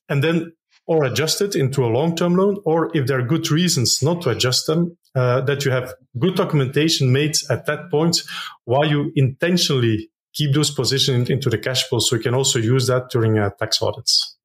and 0.09 0.23
then 0.23 0.53
or 0.87 1.03
adjust 1.03 1.41
it 1.41 1.55
into 1.55 1.83
a 1.83 1.87
long-term 1.87 2.35
loan, 2.35 2.57
or 2.63 2.95
if 2.95 3.07
there 3.07 3.17
are 3.17 3.23
good 3.23 3.49
reasons 3.49 4.03
not 4.03 4.21
to 4.21 4.29
adjust 4.29 4.67
them, 4.67 4.95
uh, 5.15 5.41
that 5.41 5.65
you 5.65 5.71
have 5.71 5.93
good 6.19 6.35
documentation 6.35 7.11
made 7.11 7.35
at 7.49 7.65
that 7.65 7.89
point 7.89 8.21
while 8.65 8.85
you 8.85 9.11
intentionally 9.15 10.09
keep 10.33 10.53
those 10.53 10.71
positions 10.71 11.29
into 11.29 11.49
the 11.49 11.57
cash 11.57 11.89
pool. 11.89 12.01
So 12.01 12.17
you 12.17 12.21
can 12.21 12.35
also 12.35 12.59
use 12.59 12.87
that 12.87 13.09
during 13.09 13.39
uh, 13.39 13.49
tax 13.57 13.81
audits. 13.81 14.37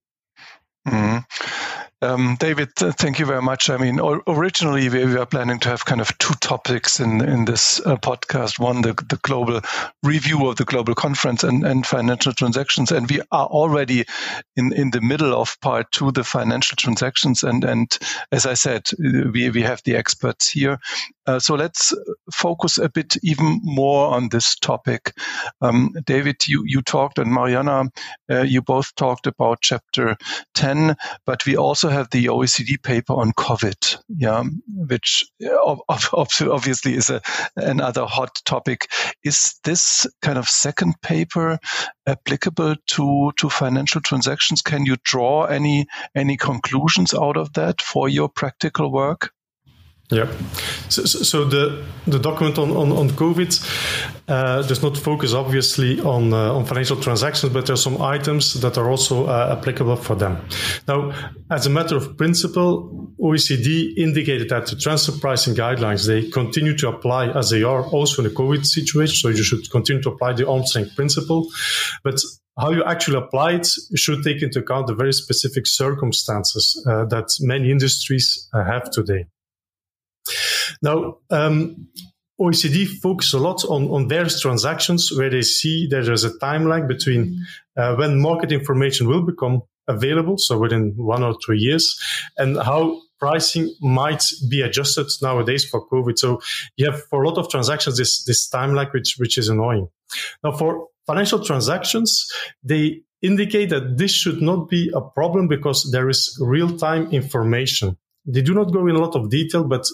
Mm-hmm. 0.86 1.79
Um, 2.02 2.36
David, 2.40 2.74
thank 2.76 3.18
you 3.18 3.26
very 3.26 3.42
much. 3.42 3.68
I 3.68 3.76
mean, 3.76 4.00
originally 4.26 4.88
we 4.88 5.04
were 5.04 5.26
planning 5.26 5.58
to 5.60 5.68
have 5.68 5.84
kind 5.84 6.00
of 6.00 6.16
two 6.16 6.32
topics 6.40 6.98
in 6.98 7.20
in 7.20 7.44
this 7.44 7.78
uh, 7.84 7.96
podcast. 7.96 8.58
One, 8.58 8.80
the, 8.80 8.94
the 8.94 9.18
global 9.22 9.60
review 10.02 10.46
of 10.46 10.56
the 10.56 10.64
global 10.64 10.94
conference 10.94 11.44
and, 11.44 11.62
and 11.62 11.86
financial 11.86 12.32
transactions, 12.32 12.90
and 12.90 13.10
we 13.10 13.20
are 13.32 13.46
already 13.46 14.06
in 14.56 14.72
in 14.72 14.92
the 14.92 15.02
middle 15.02 15.34
of 15.34 15.60
part 15.60 15.92
two, 15.92 16.10
the 16.10 16.24
financial 16.24 16.76
transactions. 16.76 17.42
And 17.42 17.64
and 17.64 17.98
as 18.32 18.46
I 18.46 18.54
said, 18.54 18.86
we 18.98 19.50
we 19.50 19.62
have 19.62 19.82
the 19.84 19.96
experts 19.96 20.50
here. 20.50 20.78
Uh, 21.26 21.38
so 21.38 21.54
let's 21.54 21.94
focus 22.32 22.78
a 22.78 22.88
bit 22.88 23.16
even 23.22 23.60
more 23.62 24.14
on 24.14 24.30
this 24.30 24.56
topic. 24.56 25.12
Um, 25.60 25.92
David, 26.06 26.48
you 26.48 26.64
you 26.66 26.80
talked, 26.80 27.18
and 27.18 27.30
Mariana, 27.30 27.90
uh, 28.30 28.40
you 28.40 28.62
both 28.62 28.94
talked 28.94 29.26
about 29.26 29.58
chapter 29.60 30.16
ten, 30.54 30.96
but 31.26 31.44
we 31.44 31.56
also 31.56 31.89
have 31.90 32.10
the 32.10 32.26
OECD 32.26 32.82
paper 32.82 33.14
on 33.14 33.32
COVID, 33.32 33.98
yeah, 34.08 34.44
which 34.68 35.26
uh, 35.44 35.76
obviously 36.12 36.94
is 36.94 37.10
a, 37.10 37.20
another 37.56 38.06
hot 38.06 38.40
topic. 38.44 38.88
Is 39.24 39.58
this 39.64 40.06
kind 40.22 40.38
of 40.38 40.48
second 40.48 41.00
paper 41.02 41.58
applicable 42.06 42.76
to 42.88 43.32
to 43.36 43.50
financial 43.50 44.00
transactions? 44.00 44.62
Can 44.62 44.86
you 44.86 44.96
draw 45.04 45.44
any 45.44 45.86
any 46.14 46.36
conclusions 46.36 47.14
out 47.14 47.36
of 47.36 47.52
that 47.54 47.82
for 47.82 48.08
your 48.08 48.28
practical 48.28 48.90
work? 48.92 49.32
Yeah. 50.10 50.28
So, 50.88 51.04
so 51.04 51.44
the 51.44 51.84
the 52.06 52.18
document 52.18 52.58
on 52.58 52.70
on, 52.72 52.90
on 52.90 53.10
COVID 53.10 53.50
uh, 54.28 54.62
does 54.62 54.82
not 54.82 54.98
focus 54.98 55.34
obviously 55.34 56.00
on 56.00 56.32
uh, 56.32 56.52
on 56.52 56.64
financial 56.64 56.96
transactions, 56.96 57.52
but 57.52 57.66
there 57.66 57.74
are 57.74 57.84
some 57.88 58.02
items 58.02 58.54
that 58.54 58.76
are 58.76 58.90
also 58.90 59.26
uh, 59.26 59.56
applicable 59.56 59.94
for 59.96 60.16
them. 60.16 60.38
Now, 60.88 61.12
as 61.48 61.66
a 61.66 61.70
matter 61.70 61.96
of 61.96 62.16
principle, 62.16 63.12
OECD 63.20 63.96
indicated 63.96 64.48
that 64.48 64.66
the 64.66 64.74
transfer 64.74 65.12
pricing 65.12 65.54
guidelines 65.54 66.08
they 66.08 66.28
continue 66.28 66.76
to 66.78 66.88
apply 66.88 67.28
as 67.28 67.50
they 67.50 67.62
are 67.62 67.84
also 67.84 68.22
in 68.22 68.28
the 68.28 68.34
COVID 68.34 68.66
situation. 68.66 69.14
So 69.14 69.28
you 69.28 69.44
should 69.44 69.70
continue 69.70 70.02
to 70.02 70.10
apply 70.10 70.32
the 70.32 70.48
arm's 70.48 70.74
length 70.74 70.96
principle, 70.96 71.48
but 72.02 72.20
how 72.58 72.72
you 72.72 72.82
actually 72.82 73.18
apply 73.18 73.52
it 73.52 73.68
should 73.94 74.24
take 74.24 74.42
into 74.42 74.58
account 74.58 74.88
the 74.88 74.94
very 74.94 75.12
specific 75.12 75.68
circumstances 75.68 76.84
uh, 76.88 77.04
that 77.06 77.28
many 77.40 77.70
industries 77.70 78.48
uh, 78.52 78.64
have 78.64 78.90
today. 78.90 79.26
Now, 80.82 81.18
um, 81.30 81.88
OECD 82.40 82.86
focus 82.86 83.34
a 83.34 83.38
lot 83.38 83.64
on, 83.64 83.88
on 83.90 84.08
various 84.08 84.40
transactions 84.40 85.12
where 85.14 85.28
they 85.28 85.42
see 85.42 85.86
that 85.88 86.04
there 86.04 86.12
is 86.12 86.24
a 86.24 86.38
time 86.38 86.66
lag 86.66 86.88
between 86.88 87.44
uh, 87.76 87.94
when 87.96 88.20
market 88.20 88.50
information 88.50 89.06
will 89.06 89.22
become 89.22 89.62
available, 89.88 90.38
so 90.38 90.58
within 90.58 90.94
one 90.96 91.22
or 91.22 91.36
two 91.44 91.52
years, 91.52 91.98
and 92.38 92.56
how 92.56 92.98
pricing 93.18 93.74
might 93.82 94.24
be 94.48 94.62
adjusted 94.62 95.06
nowadays 95.20 95.68
for 95.68 95.86
COVID. 95.88 96.18
So 96.18 96.40
you 96.76 96.90
have 96.90 97.02
for 97.04 97.22
a 97.22 97.28
lot 97.28 97.36
of 97.36 97.50
transactions 97.50 97.98
this 97.98 98.24
this 98.24 98.48
time 98.48 98.74
lag, 98.74 98.88
which 98.92 99.16
which 99.18 99.36
is 99.36 99.48
annoying. 99.48 99.88
Now 100.42 100.52
for 100.52 100.88
financial 101.06 101.44
transactions, 101.44 102.26
they 102.64 103.02
indicate 103.22 103.68
that 103.68 103.98
this 103.98 104.12
should 104.12 104.40
not 104.40 104.70
be 104.70 104.90
a 104.94 105.02
problem 105.02 105.48
because 105.48 105.90
there 105.92 106.08
is 106.08 106.38
real 106.40 106.76
time 106.78 107.10
information. 107.12 107.98
They 108.32 108.42
do 108.42 108.54
not 108.54 108.72
go 108.72 108.86
in 108.86 108.96
a 108.96 109.00
lot 109.00 109.16
of 109.16 109.30
detail, 109.30 109.64
but 109.64 109.86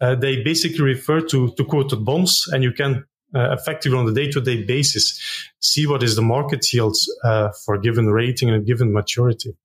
uh, 0.00 0.14
they 0.14 0.42
basically 0.42 0.82
refer 0.82 1.20
to, 1.20 1.52
to 1.56 1.64
quoted 1.64 2.04
bonds, 2.04 2.48
and 2.52 2.62
you 2.62 2.72
can 2.72 3.04
uh, 3.34 3.52
effectively 3.52 3.98
on 3.98 4.08
a 4.08 4.12
day-to-day 4.12 4.62
basis 4.64 5.20
see 5.60 5.86
what 5.86 6.02
is 6.02 6.14
the 6.16 6.22
market 6.22 6.72
yields 6.72 7.12
uh, 7.24 7.48
for 7.64 7.74
a 7.74 7.80
given 7.80 8.06
rating 8.06 8.48
and 8.48 8.62
a 8.62 8.64
given 8.64 8.92
maturity. 8.92 9.56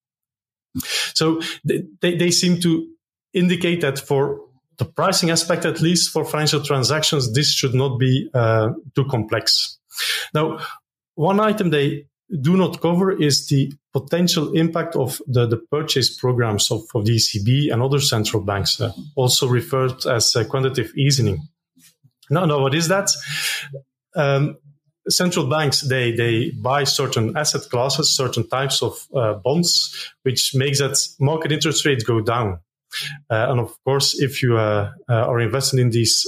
So 1.13 1.41
they, 1.63 2.15
they 2.15 2.31
seem 2.31 2.59
to 2.61 2.87
indicate 3.33 3.81
that 3.81 3.99
for 3.99 4.41
the 4.77 4.85
pricing 4.85 5.29
aspect, 5.29 5.65
at 5.65 5.81
least 5.81 6.11
for 6.11 6.25
financial 6.25 6.63
transactions, 6.63 7.33
this 7.33 7.53
should 7.53 7.73
not 7.73 7.99
be 7.99 8.29
uh, 8.33 8.69
too 8.95 9.05
complex. 9.05 9.77
Now, 10.33 10.59
one 11.15 11.39
item 11.39 11.69
they 11.69 12.05
do 12.41 12.55
not 12.55 12.81
cover 12.81 13.11
is 13.11 13.47
the 13.47 13.73
potential 13.93 14.53
impact 14.53 14.95
of 14.95 15.21
the, 15.27 15.47
the 15.47 15.57
purchase 15.57 16.15
programs 16.15 16.71
of, 16.71 16.83
of 16.93 17.05
the 17.05 17.15
ECB 17.15 17.71
and 17.71 17.81
other 17.81 17.99
central 17.99 18.43
banks, 18.43 18.79
uh, 18.79 18.91
also 19.15 19.47
referred 19.47 20.05
as 20.05 20.35
uh, 20.35 20.43
quantitative 20.45 20.93
easing. 20.95 21.47
No, 22.29 22.45
no, 22.45 22.59
what 22.59 22.75
is 22.75 22.87
that? 22.89 23.09
Um, 24.15 24.57
central 25.07 25.47
banks 25.47 25.81
they 25.81 26.11
they 26.11 26.51
buy 26.51 26.83
certain 26.83 27.35
asset 27.35 27.63
classes, 27.71 28.15
certain 28.15 28.47
types 28.47 28.83
of 28.83 29.07
uh, 29.15 29.33
bonds, 29.33 30.11
which 30.21 30.53
makes 30.53 30.79
that 30.79 30.97
market 31.19 31.51
interest 31.51 31.85
rates 31.85 32.03
go 32.03 32.21
down. 32.21 32.59
Uh, 33.29 33.47
and 33.49 33.59
of 33.59 33.75
course, 33.83 34.19
if 34.19 34.41
you 34.43 34.57
uh, 34.57 34.91
uh 35.09 35.13
are 35.13 35.39
investing 35.39 35.79
in 35.79 35.89
these 35.89 36.25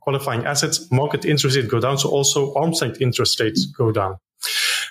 qualifying 0.00 0.44
assets, 0.46 0.90
market 0.90 1.24
interest 1.24 1.56
rates 1.56 1.68
go 1.68 1.80
down. 1.80 1.98
So 1.98 2.08
also 2.08 2.54
arm's 2.54 2.80
length 2.80 3.00
interest 3.00 3.38
rates 3.40 3.66
go 3.66 3.92
down. 3.92 4.16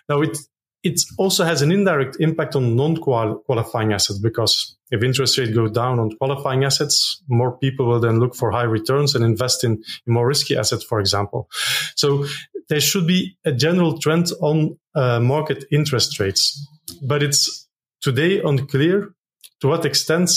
Now 0.08 0.22
it 0.22 0.38
it 0.84 1.02
also 1.18 1.44
has 1.44 1.62
an 1.62 1.72
indirect 1.72 2.18
impact 2.20 2.56
on 2.56 2.76
non-qualifying 2.76 3.94
assets 3.94 4.20
because 4.20 4.78
if 4.92 5.04
interest 5.04 5.38
rates 5.38 5.52
go 5.52 5.68
down 5.68 6.00
on 6.00 6.16
qualifying 6.18 6.64
assets, 6.64 7.22
more 7.28 7.58
people 7.58 7.88
will 7.88 8.00
then 8.00 8.20
look 8.20 8.36
for 8.36 8.52
high 8.52 8.64
returns 8.64 9.16
and 9.16 9.26
invest 9.26 9.64
in 9.64 9.84
more 10.06 10.28
risky 10.28 10.56
assets, 10.56 10.84
for 10.84 11.00
example. 11.00 11.50
So 11.96 12.26
there 12.70 12.80
should 12.80 13.08
be 13.08 13.38
a 13.44 13.52
general 13.52 13.98
trend 14.00 14.28
on 14.42 14.78
uh, 14.96 15.20
market 15.20 15.66
interest 15.72 16.20
rates, 16.20 16.66
but 17.02 17.24
it's 17.24 17.68
today 18.02 18.42
unclear 18.42 19.14
to 19.62 19.68
what 19.68 19.86
extent 19.86 20.30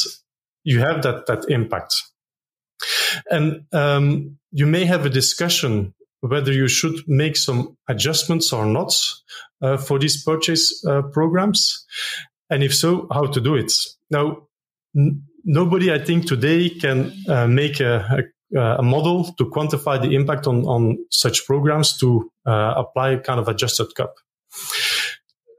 you 0.64 0.80
have 0.80 1.02
that 1.02 1.26
that 1.26 1.44
impact. 1.48 1.94
And 3.30 3.66
um, 3.72 4.38
you 4.52 4.66
may 4.66 4.84
have 4.84 5.04
a 5.04 5.10
discussion 5.10 5.94
whether 6.20 6.52
you 6.52 6.68
should 6.68 6.96
make 7.06 7.36
some 7.36 7.76
adjustments 7.88 8.52
or 8.52 8.66
not 8.66 8.92
uh, 9.62 9.76
for 9.76 9.98
these 9.98 10.22
purchase 10.22 10.84
uh, 10.86 11.02
programs, 11.02 11.86
and 12.48 12.62
if 12.62 12.74
so, 12.74 13.06
how 13.12 13.26
to 13.26 13.40
do 13.40 13.54
it. 13.54 13.72
Now, 14.10 14.48
n- 14.96 15.22
nobody, 15.44 15.92
I 15.92 15.98
think, 15.98 16.26
today 16.26 16.70
can 16.70 17.12
uh, 17.28 17.46
make 17.46 17.80
a, 17.80 18.24
a, 18.54 18.60
a, 18.60 18.82
model 18.82 19.32
to 19.38 19.44
quantify 19.46 20.00
the 20.00 20.14
impact 20.14 20.46
on, 20.46 20.64
on 20.64 20.98
such 21.10 21.46
programs 21.46 21.96
to 21.98 22.30
uh, 22.46 22.74
apply 22.76 23.16
kind 23.16 23.40
of 23.40 23.48
adjusted 23.48 23.94
CUP. 23.94 24.14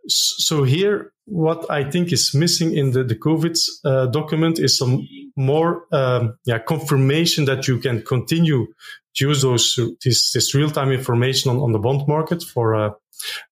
So 0.08 0.63
here, 0.63 1.13
what 1.25 1.70
I 1.70 1.89
think 1.89 2.12
is 2.12 2.34
missing 2.34 2.75
in 2.75 2.91
the, 2.91 3.03
the 3.03 3.15
COVID 3.15 3.58
uh, 3.86 4.08
document 4.08 4.60
is 4.60 4.77
some 4.77 5.08
more 5.36 5.86
um, 5.91 6.38
yeah, 6.46 6.60
confirmation 6.60 7.46
that 7.46 7.67
you 7.67 7.77
can 7.77 8.01
continue 8.01 8.67
to 9.15 9.27
use 9.27 9.41
those 9.41 9.79
this, 10.03 10.31
this 10.34 10.55
real 10.55 10.70
time 10.70 10.91
information 10.91 11.51
on, 11.51 11.58
on 11.58 11.72
the 11.72 11.79
bond 11.79 12.08
market 12.08 12.43
for 12.43 12.98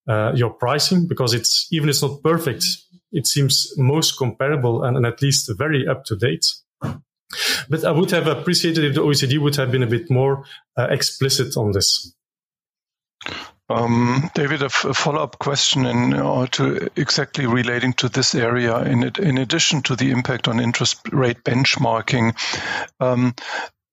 uh, 0.07 0.31
your 0.35 0.51
pricing 0.51 1.07
because 1.07 1.33
it's 1.33 1.67
even 1.71 1.89
it's 1.89 2.01
not 2.01 2.21
perfect. 2.23 2.65
It 3.11 3.27
seems 3.27 3.73
most 3.77 4.17
comparable 4.17 4.83
and, 4.83 4.97
and 4.97 5.05
at 5.05 5.21
least 5.21 5.51
very 5.57 5.87
up 5.87 6.05
to 6.05 6.15
date. 6.15 6.45
But 7.69 7.83
I 7.85 7.91
would 7.91 8.11
have 8.11 8.27
appreciated 8.27 8.83
if 8.83 8.95
the 8.95 9.01
OECD 9.01 9.39
would 9.39 9.55
have 9.55 9.71
been 9.71 9.83
a 9.83 9.87
bit 9.87 10.09
more 10.09 10.45
uh, 10.77 10.87
explicit 10.89 11.55
on 11.57 11.71
this. 11.71 12.13
Um, 13.69 14.31
David, 14.33 14.63
a, 14.63 14.65
f- 14.65 14.85
a 14.85 14.93
follow-up 14.95 15.37
question 15.37 15.85
in 15.85 16.13
uh, 16.13 16.47
to 16.47 16.89
exactly 16.95 17.45
relating 17.45 17.93
to 17.93 18.09
this 18.09 18.33
area. 18.33 18.79
In 18.79 19.03
it, 19.03 19.19
in 19.19 19.37
addition 19.37 19.83
to 19.83 19.95
the 19.95 20.09
impact 20.09 20.47
on 20.47 20.59
interest 20.59 20.99
rate 21.11 21.43
benchmarking, 21.43 22.33
um, 22.99 23.35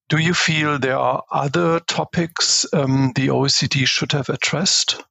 do 0.09 0.19
you 0.19 0.33
feel 0.33 0.79
there 0.79 0.97
are 0.97 1.23
other 1.31 1.81
topics 1.81 2.65
um, 2.73 3.12
the 3.17 3.29
OECD 3.29 3.87
should 3.87 4.12
have 4.12 4.31
addressed? 4.31 5.03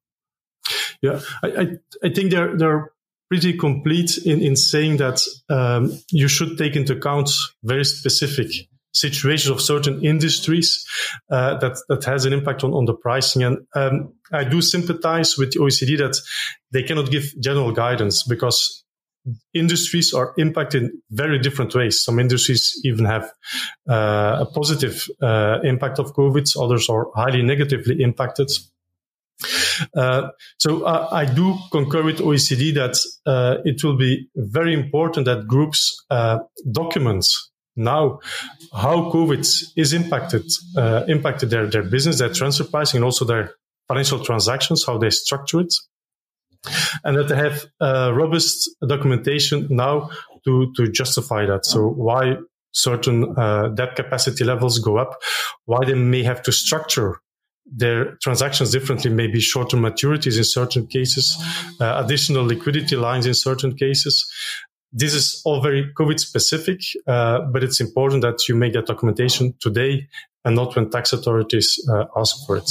Yeah, 1.02 1.22
I, 1.44 1.48
I, 1.48 1.68
I 2.04 2.10
think 2.10 2.32
they're 2.32 2.58
they're 2.58 2.92
pretty 3.30 3.58
complete 3.58 4.18
in, 4.18 4.42
in 4.42 4.56
saying 4.56 4.98
that 4.98 5.22
um, 5.50 5.92
you 6.12 6.28
should 6.28 6.58
take 6.58 6.76
into 6.76 6.94
account 6.94 7.30
very 7.64 7.84
specific 7.84 8.48
situations 8.94 9.50
of 9.50 9.62
certain 9.62 10.04
industries 10.06 10.86
uh, 11.30 11.58
that 11.58 11.78
that 11.90 12.04
has 12.06 12.26
an 12.26 12.34
impact 12.34 12.64
on, 12.64 12.74
on 12.74 12.86
the 12.86 12.94
pricing. 12.94 13.44
And 13.44 13.58
um, 13.76 14.14
I 14.32 14.44
do 14.44 14.62
sympathize 14.62 15.38
with 15.38 15.52
the 15.52 15.60
OECD 15.60 15.98
that 15.98 16.18
they 16.72 16.84
cannot 16.84 17.12
give 17.12 17.26
general 17.40 17.72
guidance 17.72 18.24
because 18.24 18.86
industries 19.54 20.14
are 20.14 20.34
impacted 20.38 20.84
in 20.84 21.02
very 21.12 21.40
different 21.40 21.74
ways. 21.74 22.02
Some 22.02 22.20
industries 22.20 22.80
even 22.84 23.06
have 23.06 23.32
uh, 23.90 24.38
a 24.42 24.46
positive 24.54 25.08
uh, 25.22 25.60
impact 25.64 26.00
of 26.00 26.14
COVID. 26.14 26.56
Others 26.62 26.90
are 26.90 27.08
highly 27.16 27.42
negatively 27.42 28.02
impacted. 28.02 28.50
Uh, 29.96 30.30
so 30.58 30.86
I, 30.86 31.22
I, 31.22 31.26
do 31.26 31.56
concur 31.72 32.04
with 32.04 32.20
OECD 32.20 32.74
that 32.76 32.98
uh, 33.26 33.58
it 33.66 33.84
will 33.84 33.98
be 33.98 34.30
very 34.36 34.74
important 34.74 35.26
that 35.26 35.46
groups 35.48 35.94
uh, 36.10 36.40
document 36.72 37.26
now 37.76 38.20
how 38.74 39.12
COVID 39.12 39.46
is 39.76 39.94
impacted 39.94 40.46
uh, 40.78 41.04
impacted 41.08 41.50
their, 41.50 41.68
their 41.68 41.84
business, 41.84 42.20
their 42.20 42.34
transfer 42.34 42.64
pricing, 42.64 43.00
and 43.00 43.06
also 43.06 43.26
their 43.26 43.52
financial 43.88 44.24
transactions, 44.24 44.86
how 44.86 44.98
they 44.98 45.10
structure 45.10 45.60
it, 45.60 45.74
and 47.04 47.18
that 47.18 47.28
they 47.28 47.36
have 47.36 47.66
uh, 47.82 48.12
robust 48.14 48.70
documentation 48.88 49.68
now 49.70 50.10
to 50.46 50.72
to 50.76 50.90
justify 50.90 51.46
that. 51.46 51.66
So 51.66 51.88
why 51.88 52.38
certain 52.72 53.38
uh, 53.38 53.70
debt 53.70 53.96
capacity 53.96 54.44
levels 54.44 54.80
go 54.80 54.98
up, 54.98 55.22
why 55.66 55.86
they 55.86 55.94
may 55.94 56.24
have 56.24 56.42
to 56.44 56.52
structure 56.52 57.22
their 57.66 58.16
transactions 58.22 58.72
differently, 58.72 59.10
maybe 59.10 59.40
shorter 59.40 59.78
maturities 59.78 60.38
in 60.38 60.44
certain 60.44 60.88
cases, 60.88 61.36
uh, 61.82 62.02
additional 62.04 62.46
liquidity 62.46 62.96
lines 62.96 63.26
in 63.26 63.34
certain 63.34 63.76
cases, 63.76 64.32
this 64.98 65.14
is 65.14 65.42
all 65.44 65.62
very 65.62 65.92
COVID 65.94 66.20
specific, 66.22 66.80
uh, 67.06 67.42
but 67.42 67.66
it's 67.66 67.82
important 67.82 68.22
that 68.22 68.48
you 68.48 68.56
make 68.56 68.72
that 68.74 68.86
documentation 68.86 69.54
today 69.60 70.08
and 70.46 70.56
not 70.56 70.74
when 70.74 70.90
tax 70.90 71.12
authorities 71.12 71.78
uh, 71.92 72.06
ask 72.16 72.48
for 72.48 72.56
it. 72.56 72.70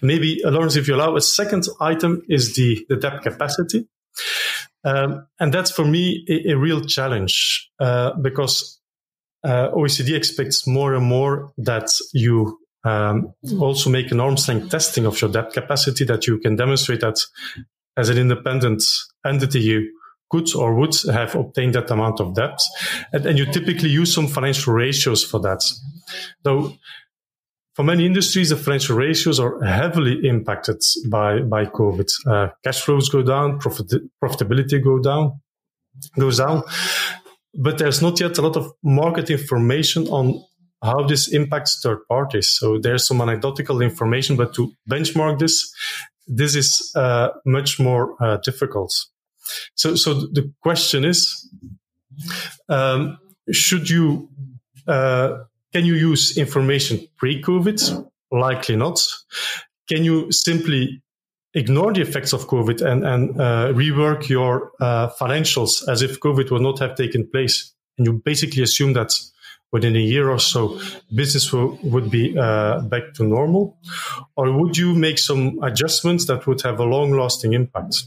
Maybe, 0.00 0.42
uh, 0.44 0.50
Lorenz, 0.50 0.76
if 0.76 0.86
you 0.86 0.94
allow, 0.94 1.16
a 1.16 1.20
second 1.20 1.66
item 1.80 2.22
is 2.28 2.54
the, 2.54 2.86
the 2.88 2.96
debt 2.96 3.22
capacity. 3.22 3.88
Um, 4.84 5.26
and 5.40 5.52
that's 5.52 5.72
for 5.72 5.84
me 5.84 6.24
a, 6.28 6.52
a 6.52 6.56
real 6.56 6.82
challenge 6.84 7.68
uh, 7.80 8.14
because 8.14 8.80
uh, 9.42 9.70
OECD 9.72 10.16
expects 10.16 10.68
more 10.68 10.94
and 10.94 11.04
more 11.04 11.52
that 11.58 11.90
you 12.14 12.59
um, 12.84 13.34
also 13.58 13.90
make 13.90 14.10
an 14.10 14.20
arm's 14.20 14.48
length 14.48 14.70
testing 14.70 15.06
of 15.06 15.20
your 15.20 15.30
debt 15.30 15.52
capacity, 15.52 16.04
that 16.04 16.26
you 16.26 16.38
can 16.38 16.56
demonstrate 16.56 17.00
that 17.00 17.18
as 17.96 18.08
an 18.08 18.18
independent 18.18 18.82
entity, 19.24 19.60
you 19.60 19.92
could 20.30 20.54
or 20.54 20.74
would 20.74 20.94
have 21.12 21.34
obtained 21.34 21.74
that 21.74 21.90
amount 21.90 22.20
of 22.20 22.34
debt. 22.34 22.60
And, 23.12 23.26
and 23.26 23.38
you 23.38 23.46
typically 23.46 23.90
use 23.90 24.14
some 24.14 24.28
financial 24.28 24.72
ratios 24.72 25.24
for 25.24 25.40
that. 25.40 25.62
Though 26.42 26.74
for 27.74 27.84
many 27.84 28.04
industries, 28.04 28.50
the 28.50 28.56
financial 28.56 28.96
ratios 28.96 29.40
are 29.40 29.62
heavily 29.62 30.26
impacted 30.26 30.82
by, 31.08 31.40
by 31.40 31.66
COVID. 31.66 32.10
Uh, 32.26 32.48
cash 32.64 32.80
flows 32.80 33.08
go 33.08 33.22
down, 33.22 33.58
profit, 33.58 33.92
profitability 34.22 34.82
go 34.82 34.98
down, 34.98 35.40
goes 36.18 36.38
down. 36.38 36.62
But 37.54 37.78
there's 37.78 38.02
not 38.02 38.20
yet 38.20 38.38
a 38.38 38.42
lot 38.42 38.56
of 38.56 38.72
market 38.82 39.30
information 39.30 40.08
on 40.08 40.44
how 40.82 41.06
this 41.06 41.28
impacts 41.28 41.80
third 41.82 42.06
parties. 42.08 42.56
So 42.58 42.78
there's 42.78 43.06
some 43.06 43.20
anecdotal 43.20 43.82
information, 43.82 44.36
but 44.36 44.54
to 44.54 44.72
benchmark 44.88 45.38
this, 45.38 45.74
this 46.26 46.54
is 46.54 46.92
uh, 46.94 47.28
much 47.44 47.78
more 47.78 48.16
uh, 48.22 48.38
difficult. 48.38 48.94
So, 49.74 49.94
so 49.94 50.14
the 50.14 50.52
question 50.62 51.04
is, 51.04 51.48
um, 52.68 53.18
should 53.50 53.90
you, 53.90 54.28
uh, 54.86 55.38
can 55.72 55.84
you 55.84 55.94
use 55.94 56.38
information 56.38 57.06
pre-COVID? 57.16 58.08
Likely 58.30 58.76
not. 58.76 59.00
Can 59.88 60.04
you 60.04 60.30
simply 60.30 61.02
ignore 61.54 61.92
the 61.92 62.00
effects 62.00 62.32
of 62.32 62.46
COVID 62.46 62.80
and, 62.80 63.04
and 63.04 63.40
uh, 63.40 63.72
rework 63.74 64.28
your 64.28 64.70
uh, 64.80 65.08
financials 65.20 65.86
as 65.88 66.00
if 66.00 66.20
COVID 66.20 66.50
would 66.50 66.62
not 66.62 66.78
have 66.78 66.94
taken 66.94 67.26
place? 67.26 67.74
And 67.98 68.06
you 68.06 68.22
basically 68.24 68.62
assume 68.62 68.92
that 68.94 69.12
within 69.72 69.96
a 69.96 70.00
year 70.00 70.30
or 70.30 70.38
so, 70.38 70.80
business 71.14 71.52
will, 71.52 71.78
would 71.82 72.10
be 72.10 72.36
uh, 72.36 72.80
back 72.80 73.14
to 73.14 73.24
normal? 73.24 73.78
Or 74.36 74.52
would 74.52 74.76
you 74.76 74.94
make 74.94 75.18
some 75.18 75.58
adjustments 75.62 76.26
that 76.26 76.46
would 76.46 76.62
have 76.62 76.80
a 76.80 76.84
long 76.84 77.12
lasting 77.12 77.52
impact? 77.52 78.04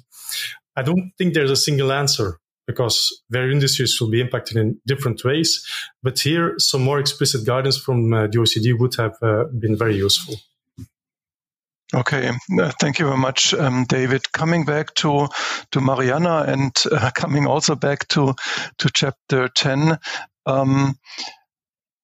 I 0.76 0.82
don't 0.82 1.12
think 1.17 1.34
there's 1.34 1.52
a 1.52 1.56
single 1.56 1.91
answer 1.91 2.39
because 2.65 3.21
various 3.30 3.54
industries 3.54 3.99
will 3.99 4.10
be 4.10 4.21
impacted 4.21 4.58
in 4.58 4.80
different 4.88 5.23
ways. 5.23 5.65
But 6.02 6.19
here, 6.19 6.56
some 6.58 6.82
more 6.82 6.99
explicit 6.99 7.45
guidance 7.45 7.78
from 7.78 8.13
uh, 8.13 8.28
the 8.28 8.39
OECD 8.39 8.78
would 8.80 8.95
have 8.95 9.15
uh, 9.21 9.45
been 9.45 9.78
very 9.78 9.95
useful. 9.95 10.36
Okay, 11.95 12.32
uh, 12.60 12.71
thank 12.80 12.97
you 12.97 13.06
very 13.06 13.17
much, 13.19 13.54
um, 13.54 13.86
David. 13.88 14.32
Coming 14.32 14.65
back 14.65 14.95
to 14.95 15.28
to 15.71 15.82
Marianna 15.82 16.43
and 16.47 16.71
uh, 16.91 17.12
coming 17.15 17.45
also 17.45 17.76
back 17.76 18.08
to 18.10 18.34
to 18.80 18.89
chapter 18.91 19.47
ten. 19.49 19.99
Um, 20.45 20.95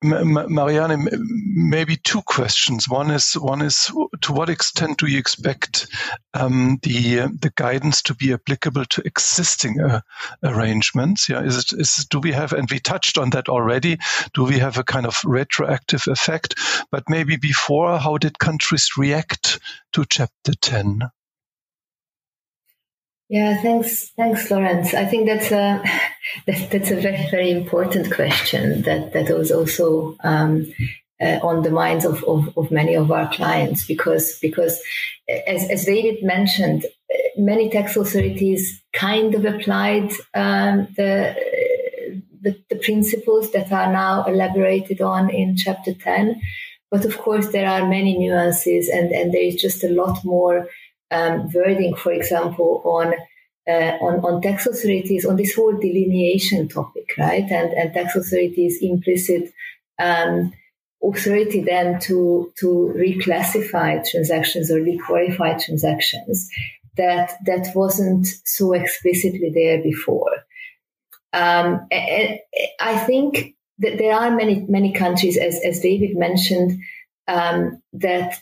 Marianne, 0.01 1.09
maybe 1.11 1.97
two 1.97 2.21
questions. 2.21 2.87
One 2.87 3.11
is 3.11 3.33
one 3.33 3.61
is 3.61 3.91
to 4.21 4.31
what 4.31 4.49
extent 4.49 4.99
do 4.99 5.07
you 5.07 5.19
expect 5.19 5.87
um, 6.33 6.79
the 6.83 7.27
the 7.41 7.51
guidance 7.55 8.01
to 8.03 8.15
be 8.15 8.31
applicable 8.31 8.85
to 8.85 9.01
existing 9.05 9.81
uh, 9.81 9.99
arrangements? 10.41 11.27
Yeah, 11.27 11.41
is 11.41 11.57
it 11.57 11.73
is 11.73 12.05
do 12.09 12.19
we 12.19 12.31
have 12.31 12.53
and 12.53 12.69
we 12.71 12.79
touched 12.79 13.17
on 13.17 13.31
that 13.31 13.49
already? 13.49 13.97
Do 14.33 14.45
we 14.45 14.59
have 14.59 14.77
a 14.77 14.85
kind 14.85 15.05
of 15.05 15.19
retroactive 15.25 16.03
effect? 16.07 16.55
But 16.91 17.09
maybe 17.09 17.35
before, 17.35 17.99
how 17.99 18.17
did 18.17 18.39
countries 18.39 18.91
react 18.97 19.59
to 19.93 20.05
Chapter 20.09 20.53
Ten? 20.53 21.09
Yeah, 23.29 23.61
thanks, 23.61 24.09
thanks, 24.17 24.49
Lorenz. 24.49 24.95
I 24.95 25.05
think 25.05 25.27
that's 25.27 25.51
a 25.51 25.83
that, 26.47 26.71
that's 26.71 26.89
a 26.89 26.99
very 26.99 27.29
very 27.29 27.51
important 27.51 28.11
question 28.13 28.81
that 28.81 29.13
that 29.13 29.29
was 29.29 29.51
also 29.51 30.17
um, 30.23 30.73
uh, 31.21 31.37
on 31.43 31.61
the 31.61 31.69
minds 31.69 32.05
of, 32.05 32.23
of, 32.23 32.57
of, 32.57 32.71
many 32.71 32.95
of 32.95 33.11
our 33.11 33.31
clients 33.31 33.85
because 33.85 34.39
because 34.39 34.81
as, 35.45 35.69
as 35.69 35.85
David 35.85 36.23
mentioned, 36.23 36.85
many 37.37 37.69
tax 37.69 37.95
authorities 37.95 38.81
kind 38.93 39.35
of 39.35 39.45
applied 39.45 40.11
um, 40.33 40.87
the, 40.97 41.35
the 42.41 42.59
the 42.71 42.77
principles 42.77 43.51
that 43.51 43.71
are 43.71 43.93
now 43.93 44.23
elaborated 44.23 45.01
on 45.01 45.29
in 45.29 45.55
Chapter 45.55 45.93
Ten, 45.93 46.41
but 46.89 47.05
of 47.05 47.15
course 47.19 47.49
there 47.49 47.69
are 47.69 47.87
many 47.87 48.17
nuances 48.17 48.89
and 48.89 49.11
and 49.11 49.31
there 49.31 49.43
is 49.43 49.61
just 49.61 49.83
a 49.83 49.89
lot 49.89 50.25
more 50.25 50.67
um, 51.11 51.49
wording, 51.53 51.95
for 51.95 52.11
example, 52.11 52.81
on 52.85 53.13
uh, 53.67 53.97
on, 54.01 54.19
on 54.25 54.41
tax 54.41 54.65
authorities 54.65 55.25
on 55.25 55.35
this 55.35 55.53
whole 55.53 55.73
delineation 55.73 56.67
topic, 56.67 57.13
right? 57.17 57.49
And 57.49 57.73
and 57.73 57.93
tax 57.93 58.15
authorities 58.15 58.79
implicit 58.81 59.51
um, 59.99 60.53
authority 61.03 61.61
then 61.61 61.99
to 62.01 62.51
to 62.59 62.93
reclassify 62.95 64.09
transactions 64.09 64.71
or 64.71 64.79
requalify 64.79 65.63
transactions 65.63 66.49
that 66.97 67.33
that 67.45 67.67
wasn't 67.75 68.27
so 68.45 68.73
explicitly 68.73 69.51
there 69.53 69.81
before. 69.81 70.31
Um, 71.31 71.87
I 71.91 73.03
think 73.05 73.55
that 73.79 73.97
there 73.97 74.13
are 74.13 74.35
many 74.35 74.65
many 74.67 74.93
countries, 74.93 75.37
as 75.37 75.59
as 75.63 75.79
David 75.79 76.17
mentioned, 76.17 76.81
um, 77.27 77.81
that 77.93 78.41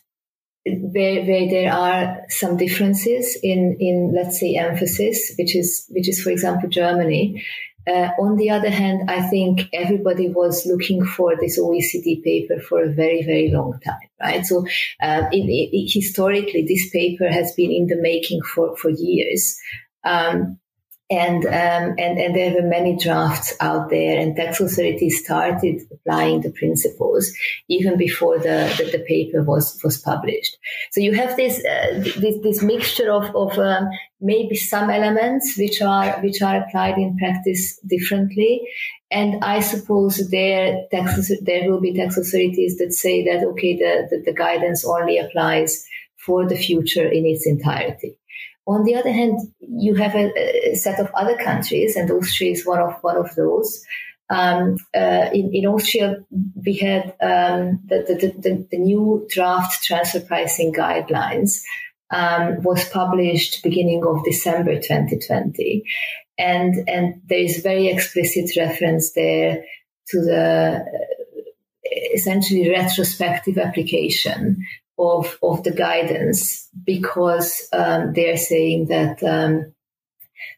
where, 0.76 1.24
where 1.24 1.50
there 1.50 1.74
are 1.74 2.22
some 2.30 2.58
differences 2.58 3.38
in, 3.42 3.78
in 3.80 4.14
let's 4.16 4.40
say 4.40 4.56
emphasis, 4.56 5.34
which 5.38 5.56
is 5.56 5.86
which 5.90 6.10
is 6.10 6.22
for 6.22 6.30
example 6.30 6.70
Germany. 6.70 7.44
Uh, 7.88 8.10
on 8.20 8.36
the 8.36 8.50
other 8.50 8.70
hand, 8.70 9.10
I 9.10 9.30
think 9.30 9.70
everybody 9.72 10.28
was 10.28 10.66
looking 10.66 11.06
for 11.06 11.38
this 11.38 11.58
OECD 11.58 12.22
paper 12.22 12.60
for 12.60 12.84
a 12.84 12.92
very, 12.92 13.24
very 13.24 13.50
long 13.50 13.80
time, 13.80 14.10
right? 14.20 14.46
So, 14.46 14.68
uh, 15.02 15.24
in, 15.32 15.48
in, 15.50 15.88
historically, 15.88 16.66
this 16.68 16.90
paper 16.90 17.30
has 17.32 17.54
been 17.54 17.72
in 17.72 17.88
the 17.88 17.96
making 17.96 18.42
for, 18.42 18.76
for 18.76 18.90
years. 18.90 19.58
Um, 20.04 20.60
and 21.10 21.46
um, 21.46 21.96
and 21.98 22.20
and 22.20 22.36
there 22.36 22.54
were 22.54 22.68
many 22.68 22.98
drafts 22.98 23.54
out 23.62 23.90
there, 23.90 24.20
and 24.20 24.36
tax 24.36 24.60
authorities 24.60 25.24
started 25.24 25.82
applying 25.92 26.42
the 26.42 26.52
principles 26.52 27.32
even 27.70 27.98
before 27.98 28.38
the, 28.38 28.74
the, 28.78 28.98
the 28.98 29.04
paper 29.08 29.42
was 29.42 29.80
was 29.84 29.98
published. 29.98 30.58
So 30.92 31.00
you 31.00 31.14
have 31.14 31.38
this 31.38 31.64
uh, 31.64 32.04
this, 32.20 32.42
this 32.44 32.62
mixture 32.62 33.10
of 33.10 33.34
of 33.36 33.58
um, 33.58 33.88
maybe 34.20 34.56
some 34.56 34.90
elements 34.90 35.58
which 35.58 35.82
are 35.82 36.20
which 36.20 36.42
are 36.42 36.64
applied 36.64 36.98
in 36.98 37.18
practice 37.18 37.80
differently, 37.88 38.68
and 39.10 39.46
I 39.46 39.62
suppose 39.62 40.30
there 40.30 40.88
tax 40.92 41.32
there 41.42 41.72
will 41.72 41.80
be 41.80 41.94
tax 41.94 42.18
authorities 42.18 42.78
that 42.80 42.92
say 42.92 43.24
that 43.24 43.46
okay 43.46 43.78
the, 43.78 44.08
the, 44.10 44.24
the 44.26 44.34
guidance 44.34 44.86
only 44.86 45.20
applies 45.20 45.86
for 46.18 46.46
the 46.50 46.58
future 46.58 47.08
in 47.08 47.26
its 47.26 47.48
entirety. 47.48 48.17
On 48.68 48.84
the 48.84 48.96
other 48.96 49.12
hand, 49.12 49.40
you 49.62 49.96
have 49.96 50.14
a, 50.14 50.72
a 50.72 50.76
set 50.76 51.00
of 51.00 51.10
other 51.14 51.38
countries, 51.38 51.96
and 51.96 52.12
Austria 52.12 52.52
is 52.52 52.66
one 52.66 52.80
of 52.80 52.96
one 53.02 53.18
of 53.18 53.34
those. 53.36 53.82
Um, 54.30 54.76
uh, 54.94 55.30
in, 55.34 55.52
in, 55.54 55.66
Austria, 55.66 56.18
we 56.66 56.76
had 56.76 57.16
um, 57.22 57.80
the, 57.86 58.04
the, 58.06 58.34
the, 58.42 58.68
the, 58.70 58.78
new 58.78 59.26
draft 59.30 59.86
transfer 59.86 60.20
pricing 60.20 60.74
guidelines 60.74 61.62
um, 62.12 62.62
was 62.62 62.90
published 62.90 63.64
beginning 63.64 64.06
of 64.06 64.26
December 64.26 64.82
2020, 64.82 65.84
and 66.38 66.90
and 66.90 67.22
there 67.26 67.40
is 67.40 67.62
very 67.62 67.88
explicit 67.88 68.52
reference 68.58 69.14
there 69.14 69.64
to 70.10 70.20
the 70.20 70.86
essentially 72.14 72.70
retrospective 72.70 73.58
application 73.58 74.62
of 74.98 75.38
of 75.44 75.64
the 75.64 75.72
guidance 75.72 76.70
because 76.84 77.68
um, 77.74 78.14
they 78.14 78.30
are 78.30 78.38
saying 78.38 78.88
that 78.88 79.22
um, 79.24 79.74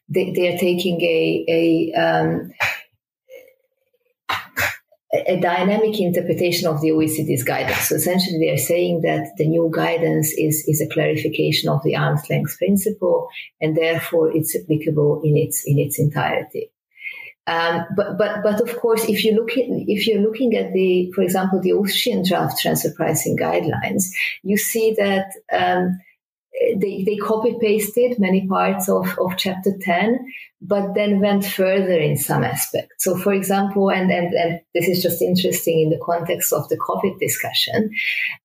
they, 0.08 0.32
they, 0.32 0.54
are 0.54 0.58
taking 0.58 1.00
a 1.02 1.44
a, 1.48 2.00
um, 2.00 2.52
a 5.26 5.40
dynamic 5.40 6.00
interpretation 6.00 6.68
of 6.68 6.80
the 6.80 6.90
OECD's 6.90 7.42
guidance. 7.42 7.88
So 7.88 7.96
essentially, 7.96 8.38
they 8.38 8.50
are 8.50 8.56
saying 8.56 9.02
that 9.02 9.32
the 9.36 9.46
new 9.46 9.70
guidance 9.72 10.32
is 10.32 10.64
is 10.66 10.80
a 10.80 10.88
clarification 10.88 11.68
of 11.68 11.82
the 11.82 11.96
arm's 11.96 12.28
length 12.30 12.56
principle, 12.58 13.28
and 13.60 13.76
therefore 13.76 14.34
it's 14.34 14.56
applicable 14.56 15.20
in 15.22 15.36
its 15.36 15.64
in 15.66 15.78
its 15.78 15.98
entirety. 15.98 16.70
Um, 17.46 17.86
but, 17.96 18.16
but, 18.18 18.42
but 18.42 18.60
of 18.60 18.78
course, 18.78 19.04
if 19.08 19.24
you 19.24 19.34
look 19.34 19.50
at, 19.52 19.64
if 19.66 20.06
you're 20.06 20.22
looking 20.22 20.54
at 20.56 20.72
the, 20.72 21.10
for 21.12 21.22
example, 21.22 21.60
the 21.60 21.72
Austrian 21.72 22.22
draft 22.26 22.60
transfer 22.60 22.92
pricing 22.94 23.36
guidelines, 23.36 24.04
you 24.42 24.56
see 24.56 24.94
that, 24.98 25.32
um, 25.52 25.98
they, 26.76 27.04
they 27.04 27.16
copy 27.16 27.56
pasted 27.60 28.18
many 28.18 28.46
parts 28.46 28.88
of, 28.88 29.18
of 29.18 29.36
chapter 29.36 29.72
10, 29.80 30.32
but 30.62 30.94
then 30.94 31.20
went 31.20 31.44
further 31.44 31.98
in 31.98 32.18
some 32.18 32.44
aspects. 32.44 33.04
So, 33.04 33.16
for 33.16 33.32
example, 33.32 33.90
and, 33.90 34.10
and, 34.10 34.34
and 34.34 34.60
this 34.74 34.88
is 34.88 35.02
just 35.02 35.22
interesting 35.22 35.80
in 35.80 35.90
the 35.90 36.00
context 36.04 36.52
of 36.52 36.68
the 36.68 36.76
COVID 36.76 37.18
discussion, 37.18 37.90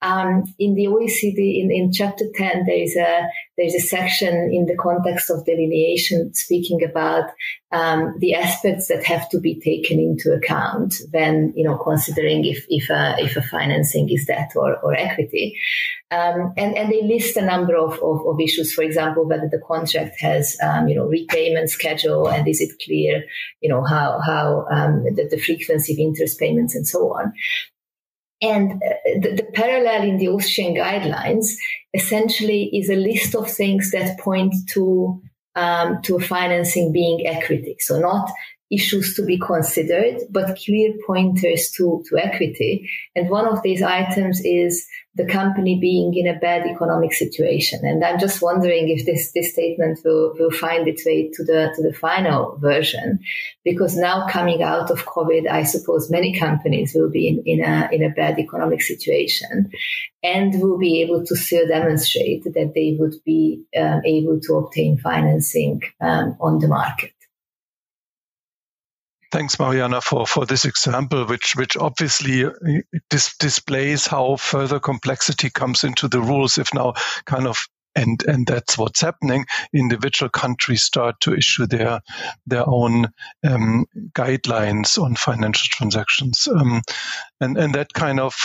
um, 0.02 0.44
in 0.58 0.76
the 0.76 0.86
OECD, 0.86 1.62
in, 1.62 1.72
in 1.72 1.92
chapter 1.92 2.26
10, 2.34 2.66
there 2.66 2.82
is 2.82 2.96
a, 2.96 3.28
there's 3.58 3.74
a 3.74 3.80
section 3.80 4.50
in 4.54 4.66
the 4.66 4.78
context 4.78 5.30
of 5.30 5.46
delineation 5.46 6.34
speaking 6.34 6.84
about 6.84 7.26
um, 7.72 8.16
the 8.20 8.34
aspects 8.36 8.88
that 8.88 9.04
have 9.04 9.28
to 9.30 9.40
be 9.40 9.60
taken 9.60 10.00
into 10.00 10.32
account 10.32 10.96
when, 11.12 11.52
you 11.56 11.66
know, 11.66 11.78
considering 11.78 12.46
if, 12.46 12.66
if, 12.70 12.90
a, 12.90 13.16
if 13.20 13.36
a 13.36 13.42
financing 13.42 14.10
is 14.10 14.26
debt 14.26 14.52
or, 14.56 14.78
or 14.78 14.94
equity. 14.96 15.58
Um, 16.12 16.54
and, 16.56 16.78
and 16.78 16.92
they 16.92 17.02
list 17.02 17.36
a 17.36 17.42
number 17.44 17.76
of, 17.76 17.94
of, 17.94 18.26
of, 18.28 18.40
issues, 18.40 18.74
for 18.74 18.84
example, 18.84 19.28
whether 19.28 19.50
the 19.50 19.62
contract 19.68 20.22
has, 20.22 20.56
um, 20.62 20.88
you 20.88 20.96
know, 20.96 21.06
repayment 21.06 21.72
schedule 21.72 22.05
and 22.06 22.48
is 22.48 22.62
it 22.62 22.72
clear, 22.84 23.24
you 23.62 23.70
know, 23.70 23.84
how, 23.84 24.20
how 24.26 24.66
um, 24.72 25.04
the, 25.16 25.28
the, 25.30 25.38
frequency 25.38 25.94
of 25.94 26.00
interest 26.00 26.40
payments 26.40 26.76
and 26.76 26.88
so 26.88 27.14
on. 27.14 27.34
And 28.42 28.74
uh, 28.74 29.20
the, 29.22 29.36
the 29.36 29.48
parallel 29.54 30.04
in 30.04 30.18
the 30.18 30.30
Austrian 30.30 30.76
guidelines 30.76 31.48
essentially 31.94 32.70
is 32.74 32.90
a 32.90 32.96
list 32.96 33.36
of 33.36 33.50
things 33.50 33.92
that 33.92 34.20
point 34.20 34.54
to 34.74 35.22
um, 35.56 36.02
to 36.02 36.20
financing 36.20 36.92
being 36.92 37.26
equity. 37.26 37.78
So 37.80 38.00
not 38.00 38.30
issues 38.76 39.16
to 39.16 39.24
be 39.26 39.38
considered, 39.38 40.18
but 40.30 40.58
clear 40.64 40.94
pointers 41.08 41.72
to, 41.78 42.04
to 42.08 42.18
equity. 42.18 42.90
And 43.16 43.30
one 43.30 43.48
of 43.48 43.62
these 43.64 43.82
items 43.82 44.42
is 44.44 44.86
the 45.18 45.26
company 45.26 45.80
being 45.80 46.14
in 46.14 46.28
a 46.28 46.38
bad 46.40 46.68
economic 46.68 47.14
situation. 47.14 47.80
And 47.84 48.04
I'm 48.04 48.20
just 48.20 48.42
wondering 48.42 48.90
if 48.90 49.06
this, 49.06 49.32
this 49.34 49.54
statement 49.54 50.00
will, 50.04 50.34
will 50.38 50.52
find 50.52 50.88
its 50.90 51.06
way 51.06 51.32
to 51.36 51.44
the, 51.50 51.72
to 51.76 51.82
the 51.82 51.94
final 51.94 52.58
version, 52.60 53.20
because 53.64 53.96
now 53.96 54.28
coming 54.28 54.62
out 54.62 54.92
of 54.92 55.06
COVID, 55.06 55.50
I 55.50 55.64
suppose 55.64 56.12
many 56.12 56.38
companies 56.38 56.94
will 56.94 57.10
be 57.10 57.30
in, 57.30 57.44
in 57.46 57.64
a, 57.64 57.90
in 57.94 58.04
a 58.04 58.10
bad 58.10 58.38
economic 58.40 58.82
situation 58.82 59.72
and 60.22 60.62
will 60.62 60.78
be 60.78 61.02
able 61.02 61.26
to 61.26 61.36
still 61.36 61.66
demonstrate 61.66 62.44
that 62.44 62.74
they 62.76 62.98
would 63.00 63.16
be 63.24 63.64
um, 63.80 64.02
able 64.06 64.40
to 64.42 64.56
obtain 64.56 64.98
financing 64.98 65.82
um, 66.02 66.36
on 66.42 66.60
the 66.60 66.68
market. 66.68 67.15
Thanks, 69.32 69.60
Marianna, 69.60 70.02
for, 70.02 70.26
for 70.26 70.46
this 70.46 70.66
example, 70.66 71.26
which 71.26 71.56
which 71.56 71.76
obviously 71.78 72.46
uh, 72.46 72.52
dis- 73.10 73.36
displays 73.38 74.08
how 74.08 74.36
further 74.38 74.80
complexity 74.80 75.50
comes 75.50 75.84
into 75.84 76.08
the 76.08 76.22
rules. 76.22 76.58
If 76.58 76.74
now 76.74 76.94
kind 77.26 77.48
of 77.48 77.58
and 77.96 78.24
and 78.28 78.46
that's 78.46 78.78
what's 78.78 79.02
happening. 79.02 79.46
Individual 79.74 80.30
countries 80.30 80.84
start 80.84 81.20
to 81.22 81.34
issue 81.34 81.66
their 81.66 82.02
their 82.46 82.68
own 82.68 83.08
um, 83.44 83.86
guidelines 84.14 85.02
on 85.02 85.16
financial 85.16 85.68
transactions, 85.72 86.48
um, 86.48 86.82
and 87.40 87.58
and 87.58 87.74
that 87.76 87.94
kind 87.94 88.20
of 88.20 88.36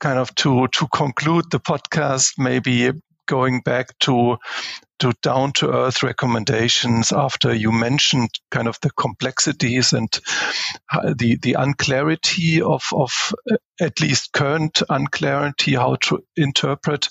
kind 0.00 0.18
of 0.18 0.34
to 0.36 0.68
to 0.68 0.86
conclude 0.88 1.50
the 1.50 1.60
podcast, 1.60 2.34
maybe 2.38 2.92
going 3.26 3.60
back 3.60 3.98
to 4.00 4.38
to 4.98 5.12
down 5.22 5.52
to 5.52 5.72
earth 5.72 6.02
recommendations 6.02 7.12
after 7.12 7.54
you 7.54 7.72
mentioned 7.72 8.30
kind 8.50 8.68
of 8.68 8.78
the 8.82 8.90
complexities 8.90 9.92
and 9.92 10.08
the 11.16 11.36
the 11.42 11.54
unclarity 11.54 12.60
of 12.60 12.82
of 12.92 13.12
uh, 13.50 13.56
at 13.80 14.00
least 14.00 14.32
current 14.32 14.82
unclarity 14.88 15.74
how 15.74 15.96
to 15.96 16.22
interpret 16.36 17.08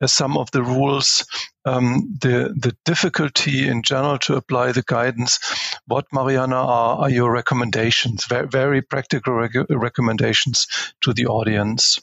uh, 0.00 0.06
some 0.06 0.36
of 0.36 0.50
the 0.50 0.62
rules 0.62 1.24
um, 1.64 2.16
the 2.20 2.54
the 2.56 2.76
difficulty 2.84 3.68
in 3.68 3.82
general 3.82 4.18
to 4.18 4.36
apply 4.36 4.72
the 4.72 4.84
guidance. 4.86 5.38
What 5.86 6.06
Marianna 6.12 6.56
are, 6.56 6.98
are 7.00 7.10
your 7.10 7.30
recommendations 7.30 8.24
very, 8.26 8.48
very 8.48 8.82
practical 8.82 9.34
rec- 9.34 9.68
recommendations 9.68 10.66
to 11.02 11.12
the 11.12 11.26
audience? 11.26 12.00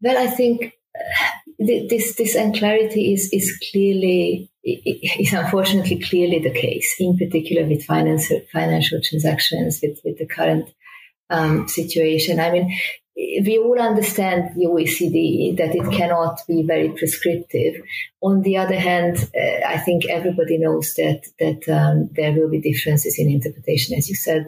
Well 0.00 0.16
i 0.16 0.26
think 0.26 0.72
this 1.58 2.14
this 2.14 2.36
unclarity 2.36 3.12
is 3.12 3.30
is 3.32 3.58
clearly 3.70 4.50
is 4.64 5.32
unfortunately 5.32 5.98
clearly 5.98 6.38
the 6.38 6.50
case, 6.50 6.94
in 7.00 7.16
particular 7.16 7.66
with 7.66 7.84
finance, 7.84 8.30
financial 8.52 9.00
transactions, 9.02 9.80
with, 9.82 9.98
with 10.04 10.18
the 10.18 10.26
current 10.26 10.68
um, 11.30 11.66
situation. 11.68 12.38
I 12.38 12.50
mean, 12.50 12.78
we 13.16 13.58
all 13.58 13.80
understand 13.80 14.54
the 14.54 14.66
OECD 14.66 15.56
that 15.56 15.74
it 15.74 15.92
cannot 15.92 16.40
be 16.46 16.62
very 16.62 16.90
prescriptive. 16.90 17.74
On 18.20 18.42
the 18.42 18.56
other 18.58 18.78
hand, 18.78 19.16
uh, 19.34 19.66
I 19.66 19.78
think 19.78 20.06
everybody 20.06 20.58
knows 20.58 20.94
that 20.94 21.26
that 21.40 21.68
um, 21.68 22.10
there 22.12 22.32
will 22.32 22.50
be 22.50 22.60
differences 22.60 23.18
in 23.18 23.28
interpretation, 23.28 23.96
as 23.96 24.08
you 24.08 24.14
said 24.14 24.46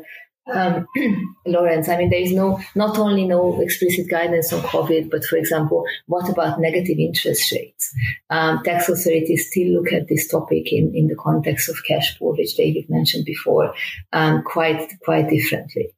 um, 0.52 0.86
Lorenz, 1.46 1.88
I 1.88 1.96
mean, 1.96 2.10
there 2.10 2.20
is 2.20 2.32
no, 2.32 2.60
not 2.74 2.98
only 2.98 3.24
no 3.26 3.60
explicit 3.60 4.08
guidance 4.08 4.52
on 4.52 4.60
COVID, 4.60 5.10
but 5.10 5.24
for 5.24 5.36
example, 5.36 5.84
what 6.06 6.28
about 6.28 6.60
negative 6.60 6.98
interest 6.98 7.50
rates? 7.52 7.94
Um, 8.28 8.62
tax 8.64 8.88
authorities 8.88 9.48
still 9.48 9.68
look 9.68 9.92
at 9.92 10.08
this 10.08 10.28
topic 10.28 10.72
in, 10.72 10.92
in 10.94 11.08
the 11.08 11.16
context 11.16 11.68
of 11.68 11.84
cash 11.86 12.18
pool, 12.18 12.34
which 12.36 12.56
David 12.56 12.88
mentioned 12.88 13.24
before, 13.24 13.74
um, 14.12 14.42
quite, 14.42 14.92
quite 15.02 15.28
differently. 15.28 15.94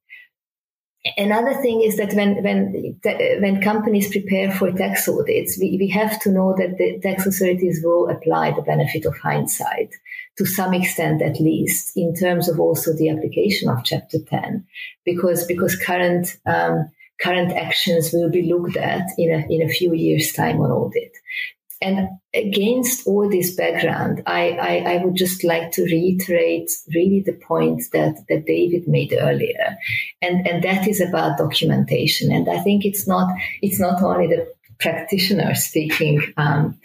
Another 1.17 1.55
thing 1.61 1.83
is 1.83 1.97
that 1.97 2.15
when 2.15 2.45
when 2.45 3.01
when 3.41 3.61
companies 3.61 4.09
prepare 4.09 4.53
for 4.53 4.71
tax 4.71 5.09
audits, 5.09 5.59
we, 5.59 5.77
we 5.77 5.89
have 5.89 6.21
to 6.21 6.31
know 6.31 6.55
that 6.57 6.79
the 6.79 7.01
tax 7.01 7.27
authorities 7.27 7.81
will 7.83 8.09
apply 8.09 8.53
the 8.53 8.63
benefit 8.63 9.05
of 9.05 9.19
hindsight 9.19 9.93
to 10.39 10.47
some 10.47 10.75
extent, 10.75 11.23
at 11.23 11.41
least, 11.41 11.93
in 11.97 12.15
terms 12.15 12.49
of 12.49 12.59
also 12.59 12.93
the 12.93 13.11
application 13.11 13.69
of 13.69 13.85
Chapter 13.85 14.19
10, 14.19 14.67
because 15.05 15.45
because 15.47 15.77
current 15.77 16.37
um, 16.47 16.91
current 17.21 17.53
actions 17.53 18.11
will 18.13 18.31
be 18.31 18.43
looked 18.43 18.77
at 18.77 19.07
in 19.19 19.31
a 19.33 19.47
in 19.53 19.63
a 19.63 19.73
few 19.73 19.95
years' 19.95 20.33
time 20.33 20.61
on 20.61 20.71
audit. 20.71 21.13
And 21.83 22.09
against 22.33 23.09
all 23.09 23.29
this 23.29 23.57
background, 23.57 24.23
I, 24.25 24.51
I, 24.51 24.93
I, 24.93 25.05
would 25.05 25.17
just 25.17 25.43
like 25.43 25.73
to 25.73 25.83
reiterate 25.83 26.71
really 26.95 27.25
the 27.27 27.33
point 27.33 27.83
that, 27.93 28.25
that 28.29 28.47
David 28.47 28.87
made 28.87 29.13
earlier. 29.13 29.77
And, 30.23 30.47
and 30.47 30.63
that 30.63 30.87
is 30.87 31.01
about 31.01 31.39
documentation. 31.39 32.31
And 32.31 32.49
I 32.49 32.61
think 32.61 32.85
it's 32.85 33.09
not, 33.09 33.35
it's 33.63 33.81
not 33.81 34.01
only 34.01 34.29
the 34.29 34.47
practitioner 34.79 35.57
speaking, 35.57 36.23
um, 36.37 36.79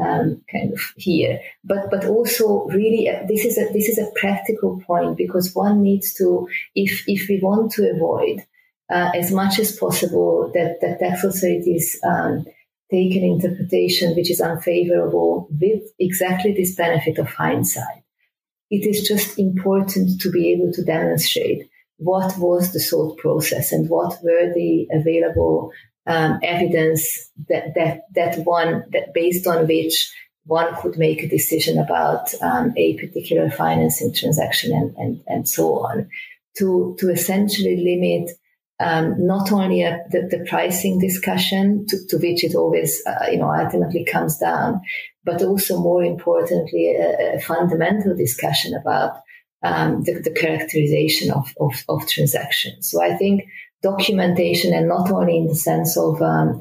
um, 0.00 0.42
kind 0.50 0.72
of 0.72 0.80
here, 0.96 1.40
but 1.64 1.90
but 1.90 2.04
also 2.04 2.66
really 2.66 3.08
uh, 3.08 3.26
this 3.26 3.44
is 3.44 3.58
a 3.58 3.72
this 3.72 3.88
is 3.88 3.98
a 3.98 4.10
practical 4.14 4.80
point 4.86 5.16
because 5.16 5.54
one 5.54 5.82
needs 5.82 6.14
to 6.14 6.48
if 6.74 7.04
if 7.08 7.28
we 7.28 7.40
want 7.42 7.72
to 7.72 7.90
avoid 7.90 8.44
uh, 8.90 9.10
as 9.14 9.32
much 9.32 9.58
as 9.58 9.76
possible 9.76 10.50
that 10.54 10.80
that 10.80 10.98
tax 11.00 11.24
authorities 11.24 11.98
um, 12.04 12.44
take 12.90 13.14
an 13.16 13.24
interpretation 13.24 14.14
which 14.14 14.30
is 14.30 14.40
unfavorable 14.40 15.48
with 15.60 15.82
exactly 15.98 16.52
this 16.52 16.74
benefit 16.74 17.18
of 17.18 17.28
hindsight. 17.28 18.02
It 18.70 18.86
is 18.86 19.06
just 19.06 19.38
important 19.38 20.20
to 20.20 20.30
be 20.30 20.52
able 20.52 20.72
to 20.72 20.84
demonstrate 20.84 21.68
what 21.96 22.38
was 22.38 22.72
the 22.72 22.80
thought 22.80 23.18
process 23.18 23.72
and 23.72 23.88
what 23.88 24.22
were 24.22 24.52
the 24.54 24.86
available 24.92 25.72
um, 26.06 26.38
evidence 26.42 27.30
that, 27.48 27.74
that, 27.74 28.02
that 28.14 28.44
one, 28.44 28.84
that 28.92 29.12
based 29.14 29.46
on 29.46 29.66
which 29.66 30.10
one 30.44 30.74
could 30.80 30.96
make 30.98 31.22
a 31.22 31.28
decision 31.28 31.78
about 31.78 32.32
um, 32.42 32.72
a 32.76 32.96
particular 32.96 33.50
financing 33.50 34.14
transaction 34.14 34.72
and, 34.72 34.96
and, 34.96 35.20
and 35.26 35.48
so 35.48 35.80
on 35.80 36.08
to, 36.56 36.96
to 36.98 37.10
essentially 37.10 37.76
limit 37.76 38.30
um, 38.80 39.14
not 39.26 39.50
only 39.50 39.82
a, 39.82 40.04
the, 40.10 40.28
the, 40.30 40.44
pricing 40.48 41.00
discussion 41.00 41.84
to, 41.88 42.06
to 42.06 42.16
which 42.18 42.44
it 42.44 42.54
always, 42.54 43.02
uh, 43.06 43.26
you 43.30 43.38
know, 43.38 43.52
ultimately 43.52 44.04
comes 44.04 44.38
down, 44.38 44.80
but 45.24 45.42
also 45.42 45.78
more 45.80 46.04
importantly, 46.04 46.94
a, 46.94 47.36
a 47.36 47.40
fundamental 47.40 48.16
discussion 48.16 48.74
about 48.74 49.20
um, 49.64 50.04
the, 50.04 50.20
the, 50.20 50.30
characterization 50.30 51.32
of, 51.32 51.52
of, 51.58 51.84
of, 51.88 52.06
transactions. 52.06 52.88
So 52.88 53.02
I 53.02 53.16
think 53.16 53.42
documentation 53.82 54.74
and 54.74 54.88
not 54.88 55.10
only 55.10 55.36
in 55.36 55.46
the 55.46 55.54
sense 55.54 55.96
of 55.96 56.20
um, 56.22 56.60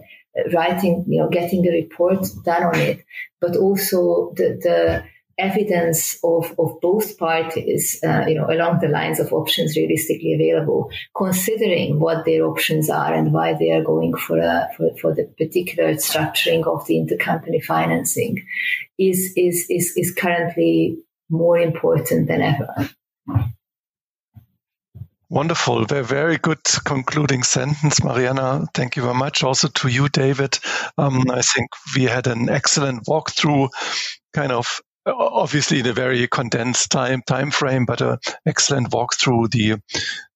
writing, 0.53 1.03
you 1.07 1.19
know, 1.19 1.29
getting 1.29 1.65
a 1.67 1.71
report 1.71 2.27
done 2.43 2.63
on 2.63 2.75
it, 2.75 3.03
but 3.41 3.55
also 3.55 4.33
the, 4.35 4.59
the 4.61 5.03
evidence 5.37 6.17
of, 6.23 6.53
of 6.57 6.81
both 6.81 7.17
parties, 7.17 7.99
uh, 8.03 8.25
you 8.27 8.35
know, 8.35 8.49
along 8.49 8.79
the 8.79 8.87
lines 8.87 9.19
of 9.19 9.31
options 9.31 9.77
realistically 9.77 10.33
available, 10.33 10.89
considering 11.15 11.99
what 11.99 12.25
their 12.25 12.43
options 12.43 12.89
are 12.89 13.13
and 13.13 13.31
why 13.31 13.53
they 13.53 13.71
are 13.71 13.83
going 13.83 14.15
for 14.15 14.39
a, 14.39 14.67
for, 14.75 14.89
for 14.99 15.13
the 15.13 15.25
particular 15.37 15.93
structuring 15.93 16.65
of 16.65 16.85
the 16.87 16.95
intercompany 16.95 17.63
financing 17.63 18.43
is, 18.97 19.33
is, 19.37 19.67
is, 19.69 19.93
is 19.95 20.13
currently 20.13 20.97
more 21.29 21.59
important 21.59 22.27
than 22.27 22.41
ever. 22.41 22.89
Wonderful. 25.29 25.85
Very, 25.85 26.05
very 26.05 26.37
good 26.37 26.63
concluding 26.85 27.43
sentence, 27.43 28.01
Marianna. 28.03 28.65
Thank 28.73 28.95
you 28.95 29.03
very 29.03 29.15
much. 29.15 29.43
Also 29.43 29.67
to 29.67 29.89
you, 29.89 30.07
David. 30.07 30.57
Um, 30.97 31.29
I 31.29 31.41
think 31.41 31.69
we 31.95 32.03
had 32.03 32.27
an 32.27 32.49
excellent 32.49 33.05
walkthrough, 33.07 33.69
kind 34.33 34.53
of 34.53 34.79
obviously 35.05 35.79
in 35.79 35.87
a 35.87 35.93
very 35.93 36.27
condensed 36.27 36.91
time 36.91 37.21
time 37.27 37.51
frame, 37.51 37.85
but 37.85 38.01
an 38.01 38.17
excellent 38.45 38.93
walk 38.93 39.15
through 39.15 39.49
the 39.49 39.77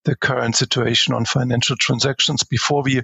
the 0.04 0.16
current 0.16 0.56
situation 0.56 1.14
on 1.14 1.24
financial 1.24 1.76
transactions. 1.76 2.42
Before 2.44 2.82
we 2.82 3.02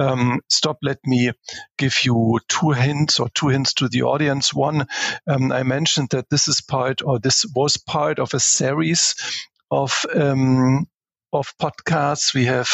um, 0.00 0.40
stop, 0.48 0.78
let 0.82 0.98
me 1.04 1.30
give 1.78 1.96
you 2.04 2.40
two 2.48 2.70
hints 2.70 3.20
or 3.20 3.28
two 3.34 3.48
hints 3.48 3.74
to 3.74 3.88
the 3.88 4.02
audience. 4.02 4.52
One, 4.52 4.86
um, 5.28 5.52
I 5.52 5.62
mentioned 5.62 6.08
that 6.10 6.28
this 6.30 6.48
is 6.48 6.60
part 6.60 7.02
or 7.04 7.20
this 7.20 7.44
was 7.54 7.76
part 7.76 8.18
of 8.18 8.34
a 8.34 8.40
series 8.40 9.14
of 9.70 10.04
um, 10.14 10.86
of 11.32 11.54
podcasts. 11.58 12.34
We 12.34 12.46
have 12.46 12.68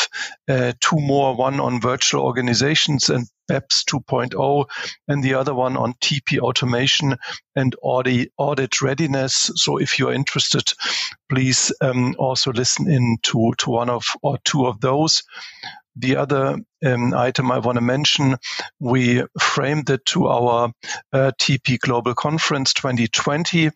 uh, 0.49 0.73
two 0.81 0.99
more, 0.99 1.37
one 1.37 1.61
on 1.61 1.81
virtual 1.81 2.23
organizations 2.23 3.09
and 3.09 3.27
BEPS 3.49 3.85
2.0, 3.85 4.66
and 5.09 5.23
the 5.23 5.35
other 5.35 5.55
one 5.55 5.77
on 5.77 5.95
TP 5.95 6.38
automation 6.38 7.16
and 7.55 7.77
audit, 7.83 8.33
audit 8.37 8.81
readiness. 8.83 9.51
So 9.55 9.79
if 9.79 9.99
you're 9.99 10.12
interested, 10.12 10.73
please 11.29 11.73
um, 11.81 12.16
also 12.19 12.53
listen 12.53 12.90
in 12.90 13.19
to, 13.25 13.53
to 13.59 13.71
one 13.71 13.90
of 13.90 14.05
or 14.23 14.38
two 14.45 14.66
of 14.66 14.81
those. 14.81 15.23
The 15.96 16.16
other 16.16 16.59
um, 16.85 17.14
item 17.14 17.50
I 17.50 17.59
want 17.59 17.76
to 17.76 17.82
mention, 17.82 18.37
we 18.78 19.22
framed 19.40 19.88
it 19.90 20.04
to 20.06 20.26
our 20.26 20.72
uh, 21.12 21.32
TP 21.40 21.78
Global 21.78 22.14
Conference 22.14 22.74
2020, 22.74 23.70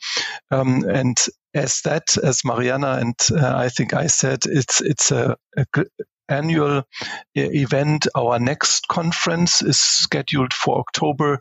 um, 0.50 0.84
and 0.88 1.16
as 1.54 1.80
that, 1.84 2.16
as 2.22 2.44
Marianna 2.44 2.98
and 3.00 3.14
uh, 3.32 3.56
I 3.56 3.68
think 3.70 3.94
I 3.94 4.06
said, 4.06 4.40
it's 4.44 4.80
it's 4.80 5.10
a, 5.10 5.36
a 5.56 5.66
annual 6.28 6.84
event. 7.34 8.06
Our 8.14 8.38
next 8.38 8.86
conference 8.88 9.62
is 9.62 9.80
scheduled 9.80 10.54
for 10.54 10.78
October 10.78 11.40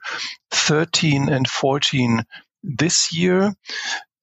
13 0.51 1.29
and 1.29 1.47
14 1.47 2.23
this 2.63 3.13
year 3.13 3.53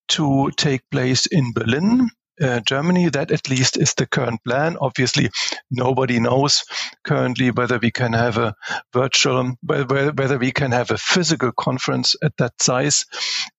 to 0.09 0.51
take 0.57 0.83
place 0.90 1.27
in 1.27 1.53
Berlin 1.53 2.11
uh, 2.40 2.61
Germany. 2.61 3.09
That 3.09 3.31
at 3.31 3.49
least 3.49 3.77
is 3.77 3.94
the 3.94 4.07
current 4.07 4.42
plan. 4.44 4.77
Obviously, 4.81 5.31
nobody 5.70 6.20
knows 6.20 6.64
currently 7.05 7.51
whether 7.51 7.79
we 7.79 7.90
can 7.90 8.12
have 8.12 8.38
a 8.38 8.55
virtual, 8.92 9.55
whether, 9.62 10.12
whether 10.12 10.38
we 10.38 10.53
can 10.53 10.72
have 10.72 10.90
a 10.90 10.99
physical 10.99 11.53
conference 11.53 12.14
at 12.22 12.37
that 12.38 12.61
size 12.61 13.05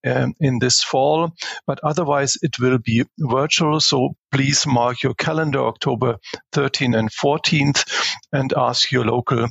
um, 0.05 0.33
in 0.39 0.59
this 0.59 0.83
fall. 0.83 1.31
But 1.65 1.79
otherwise, 1.83 2.37
it 2.41 2.59
will 2.59 2.77
be 2.77 3.05
virtual. 3.19 3.79
So 3.79 4.15
please 4.31 4.65
mark 4.67 5.03
your 5.03 5.13
calendar 5.15 5.65
October 5.65 6.17
13th 6.53 6.97
and 6.97 7.09
14th 7.11 8.15
and 8.33 8.53
ask 8.55 8.91
your 8.91 9.05
local 9.05 9.47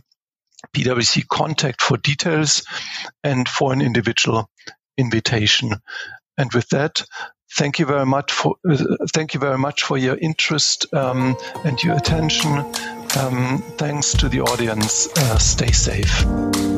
PwC 0.75 1.27
contact 1.29 1.83
for 1.83 1.97
details 1.97 2.65
and 3.23 3.49
for 3.49 3.73
an 3.73 3.81
individual 3.81 4.49
invitation. 4.99 5.73
And 6.39 6.53
with 6.53 6.69
that, 6.71 7.03
thank 7.51 7.79
you 7.79 7.87
very 7.87 8.07
much 8.07 8.33
for 8.33 8.57
uh, 8.69 8.77
thank 9.13 9.35
you 9.35 9.41
very 9.41 9.59
much 9.59 9.83
for 9.83 9.99
your 9.99 10.17
interest 10.17 10.93
um, 10.95 11.37
and 11.65 11.83
your 11.83 11.97
attention. 11.97 12.59
Um, 13.19 13.63
thanks 13.79 14.13
to 14.15 14.29
the 14.29 14.41
audience. 14.41 15.09
Uh, 15.17 15.39
stay 15.39 15.73
safe. 15.73 16.76